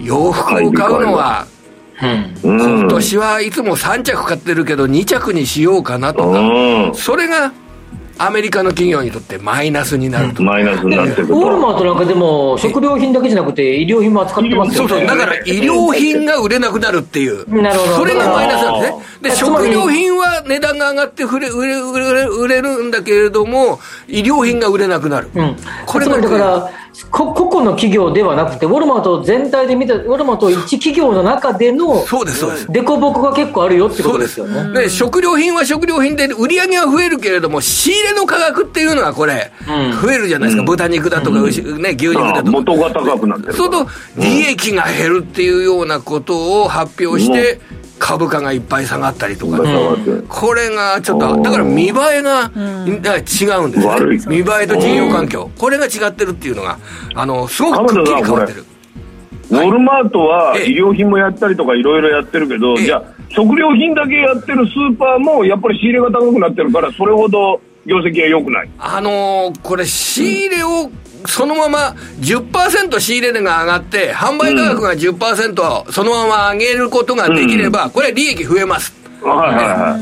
[0.00, 1.46] 洋服を買うのは、
[2.02, 7.52] うん、今年はいつも3着買ってるけど2着にしようかなとか、それが
[8.18, 14.88] アメリカの企業にとってマイナスになると、マイナスになってるウォルマートなんかでも食料品だけじゃなくて医療品も扱ってますよね。
[14.88, 15.06] そうそう。
[15.06, 17.62] だから医療品が売れなくなるっていう。
[17.62, 17.96] なるほど。
[17.96, 19.06] それがマイナスなんですね。
[19.22, 25.56] で食料品は値段が上がって売れ売れ売れ売れるんだけれども医療品が売れなくなる、うん、
[25.86, 26.70] これがだから
[27.10, 32.66] 個々の企業ではなくて、ウォルマート全体で見た、ウォルマート一企業の中での、そうです、そうです。
[32.66, 34.80] 凸凹が結構あるよってことですよね。
[34.80, 39.50] で、食料品は食料品で、売り上げは増えるけれども、仕入れの価格っていうのはこれ、
[40.02, 40.64] 増えるじゃないですか。
[40.64, 42.50] 豚肉だとか、牛、ね、牛肉だとか。
[42.50, 43.52] 元が高くなってる。
[43.54, 43.86] そうと、
[44.16, 47.60] 利益が減るっていうようなことを発表して、
[47.98, 49.58] 株価がいっぱい下がったりとか、
[50.28, 53.80] これがちょっと、だから見栄えが、違うんで
[54.18, 56.78] すね、見栄えと事業環境、これが違ってるっていうのが、
[57.14, 58.64] あのすごくくっきり変わってる。
[59.48, 68.68] ウォルマートは医療品もやったりとかいろいろやってるけど、じゃあ、食料品だけやってるスーパーもやっぱり仕入れが高くなってるから、それほど業績は良くない。
[68.78, 70.90] あのー、これ、仕入れを
[71.26, 79.05] そのまま10%仕入れ値が上がって、販売価格が10%そのまま上げることができれば、これは利益増えます。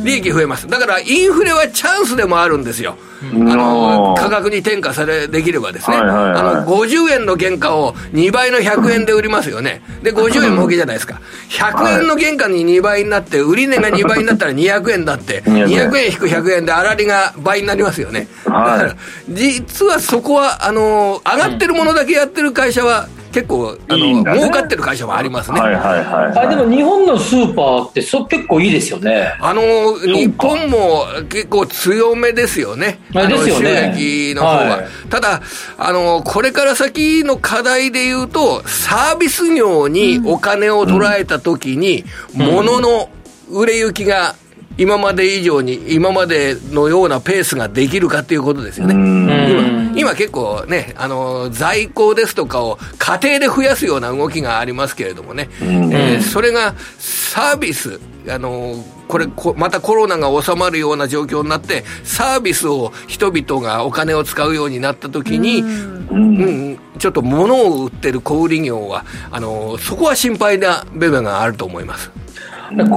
[0.05, 0.67] 利益増えます。
[0.69, 2.97] だから、インフレはチャンスでもあるんですよ。
[3.33, 5.97] あの、価格に転嫁され、できればですね。
[5.97, 9.83] あの、50円の原価を2倍の100円で売りますよね。
[10.03, 11.21] で、50円儲けじゃないですか。
[11.49, 18.29] 100円の原価に2倍になって、売値が2倍になったら200円だって、200円引く100円で粗利が倍になりますよね。
[18.45, 18.97] だから、
[19.31, 29.37] 実はそこは、あの、上がってるものだけやってる会社は、結構あのいい、ね、儲かってる会社もありますね、はいはいはい、あでも日本のスーパーってそ結構いいですよね。
[29.41, 29.63] あの
[29.99, 33.01] 日本も結構強めですよね。
[33.13, 33.93] あですよね。
[33.97, 35.43] 収益の方は、はい、ただ
[35.77, 42.05] あのこれから先の課題でいうとサービス業にお金を捉えた時に、
[42.39, 43.11] うん、物の
[43.51, 44.37] 売れ行きが
[44.77, 48.95] 今まで以上に、今までのようなペースができるかっていうことですよね。
[48.95, 72.11] 今、今結構ね、あの、在庫ですとかを家庭で増やすような動きがありますけれどもね、えー、それがサービス、あの、これまたコロナが収まるような状況になって、サービスを人々がお金を使うようになったときに、うん、ちょっと物を売ってる小売業は、あの、そこは心配な部分があると思います。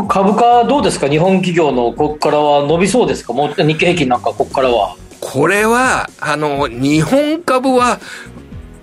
[0.07, 1.07] 株価どうですか？
[1.07, 3.33] 日本企業のここからは伸びそうですか？
[3.33, 4.95] もう日経平均なんかここからは。
[5.19, 7.99] これはあの日本株は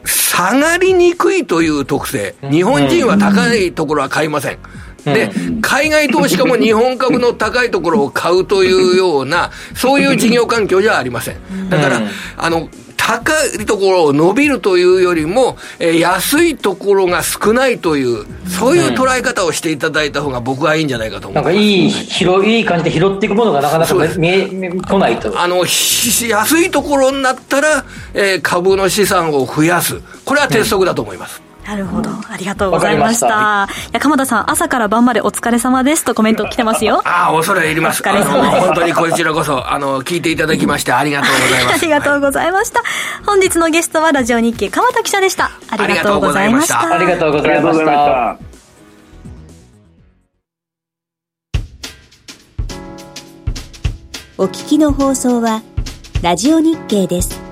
[0.04, 2.34] 下がりにくいという特性。
[2.50, 4.58] 日本人は高いところは買いません、
[5.04, 5.30] で、
[5.62, 11.70] 海外投資家も日本株の高いところを買うというような、そういう事業環境じゃありません。
[11.70, 12.00] だから、
[12.36, 21.44] あの、高いところを伸びるというよりも、えー、安いところが少ないという、そういう捉え方をしていただいた方が僕はいいんじゃないかと思います。
[21.44, 25.38] なんかいい、広いい感じで拾っていくものがなかなか見え、来ないと。
[25.38, 27.84] あの、安いところになったら、
[28.14, 30.00] えー、株の資産を増やす。
[30.24, 31.43] これは鉄則だと思います。
[31.66, 32.10] なるほど。
[32.10, 33.26] ありがとうございました。
[33.26, 33.30] い
[33.92, 37.00] や、鎌田さん、朝から晩までお疲れ様ですとコメント来てますよ。
[37.04, 38.02] ああ、恐れ入ります。
[38.02, 41.74] お疲れ様です本当にこちらこそ、あの、聞いていただきましてありがとうございます。
[41.80, 42.82] ありがとうございました。
[43.26, 45.50] 本日のゲストはラジオ日経鎌田記者でした。
[45.70, 46.94] ありがとうございました。
[46.94, 47.84] ありがとうございまし。
[47.84, 48.36] た。
[54.36, 55.62] お聞きの放送は、
[56.22, 57.43] ラジオ日経です。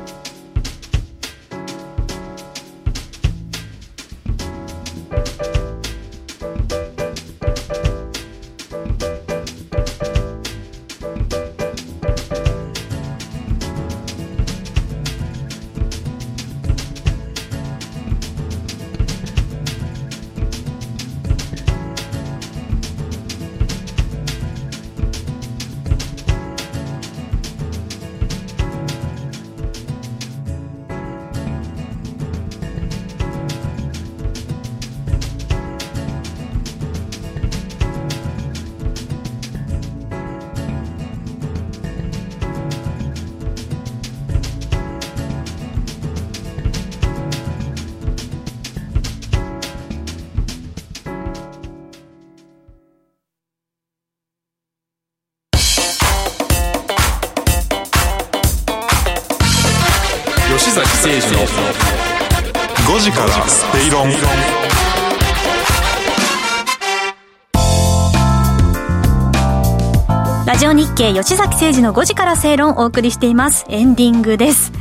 [71.14, 73.66] 吉崎誠二の5時から正論をお送りしています。
[73.68, 74.72] エンディングです。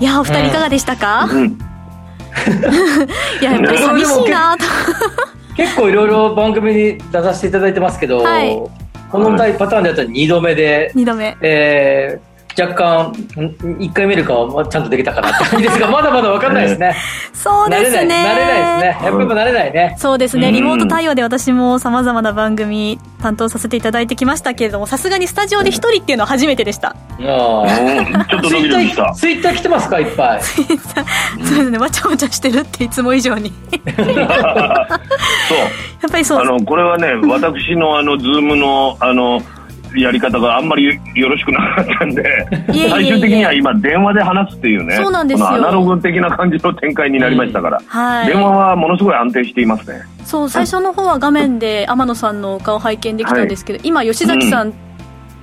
[0.00, 1.28] いや、お二人いかがでしたか、
[3.40, 4.64] いや、やっぱり寂しいなと。
[5.56, 8.56] 結構いろいろ番組に出させていただいてますけど、はい
[9.10, 11.36] このパターンでやったら2度目で、二度目。
[11.40, 12.28] えー
[12.60, 16.96] 若干、1回見るかはちゃんとできたかなって 感じですが、まだまだ分かんないですね。
[17.32, 17.98] そうですね。
[18.00, 18.86] 慣れない、慣れないですね。
[18.86, 19.96] やっぱり慣れないね。
[19.96, 26.96] そうですね、うんリモート対応で私も様々な番組担当させていただいてきましたけれども、さすがにスタジオで一人っていうのは初めてでした。
[27.20, 29.12] あーうんちょっとツイッタドキドキしたー。
[29.14, 30.42] ツイッター来てますかいっぱい。
[30.44, 30.74] そうで
[31.44, 33.52] すね、わちゃわちゃしてるっていつも以上に。
[33.96, 34.06] そう。
[34.06, 34.18] や
[36.06, 39.42] っぱりそうあの、これはね、私のあの、ズームの、あの、
[39.96, 42.46] やり方があんまりよろしくなかったんで、
[42.90, 50.02] 最終的には今電話で話すっていうね、そうなんですよこのアナログ的な感じの展開になりましたから、はい電話はものすごい安定していますね。
[50.24, 54.72] そう、最初の方は画面で天野さんのお顔拝見できたんですけど、今、吉崎さん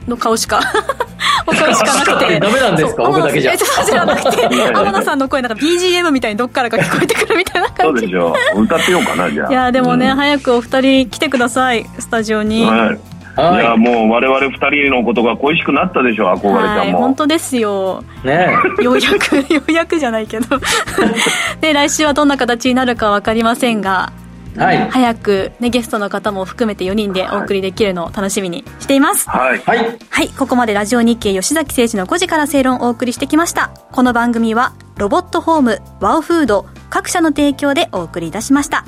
[0.08, 0.60] の顔しか、
[1.48, 2.38] お声しかなくて。
[2.40, 3.04] ダメなんですか？
[3.06, 8.06] そう僕だけじゃそうじゃなくて、天野さんの声なんか BGM みたいにどっからか聞こえてくるみたいなそ感じ。
[8.06, 8.62] うでしょう。
[8.62, 9.52] 歌ってようかな、じゃあ。
[9.52, 12.64] いや、でもね、うん早くお二人来てください、スタジオに。
[12.66, 13.00] はい。
[13.36, 17.00] はいいや、もう我々二人のことが恋しくなったでしょ、憧れちゃはい、んも。
[17.00, 18.04] 本当ですよ。
[18.24, 18.48] ね
[18.82, 20.60] ようやく、 ようやくじゃないけど。
[21.60, 24.14] で、来週はどんな形になるかわかりませんが、
[24.58, 24.90] はい。
[24.90, 29.30] 早く、ね、ゲストの方も含めて4人でお送りできるのを楽しみにしています。
[29.30, 29.62] はい。
[29.66, 29.98] はい。
[30.10, 33.72] はい、ここまでラジオ日経吉崎誠二の5時から正論をお送りしてきました。
[33.92, 38.86] この番組は、ロボットホーム、ワオフード、各社の提供でお送りいたしました。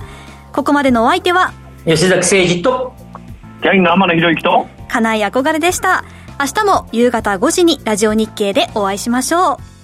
[0.54, 1.52] ここまでのお相手は、
[1.86, 2.94] 吉崎誠二と、
[3.62, 6.04] キャンの天野博之と、金井憧れでした。
[6.40, 9.77] 明日も夕方5時にラジオ日経でお会いしましょう。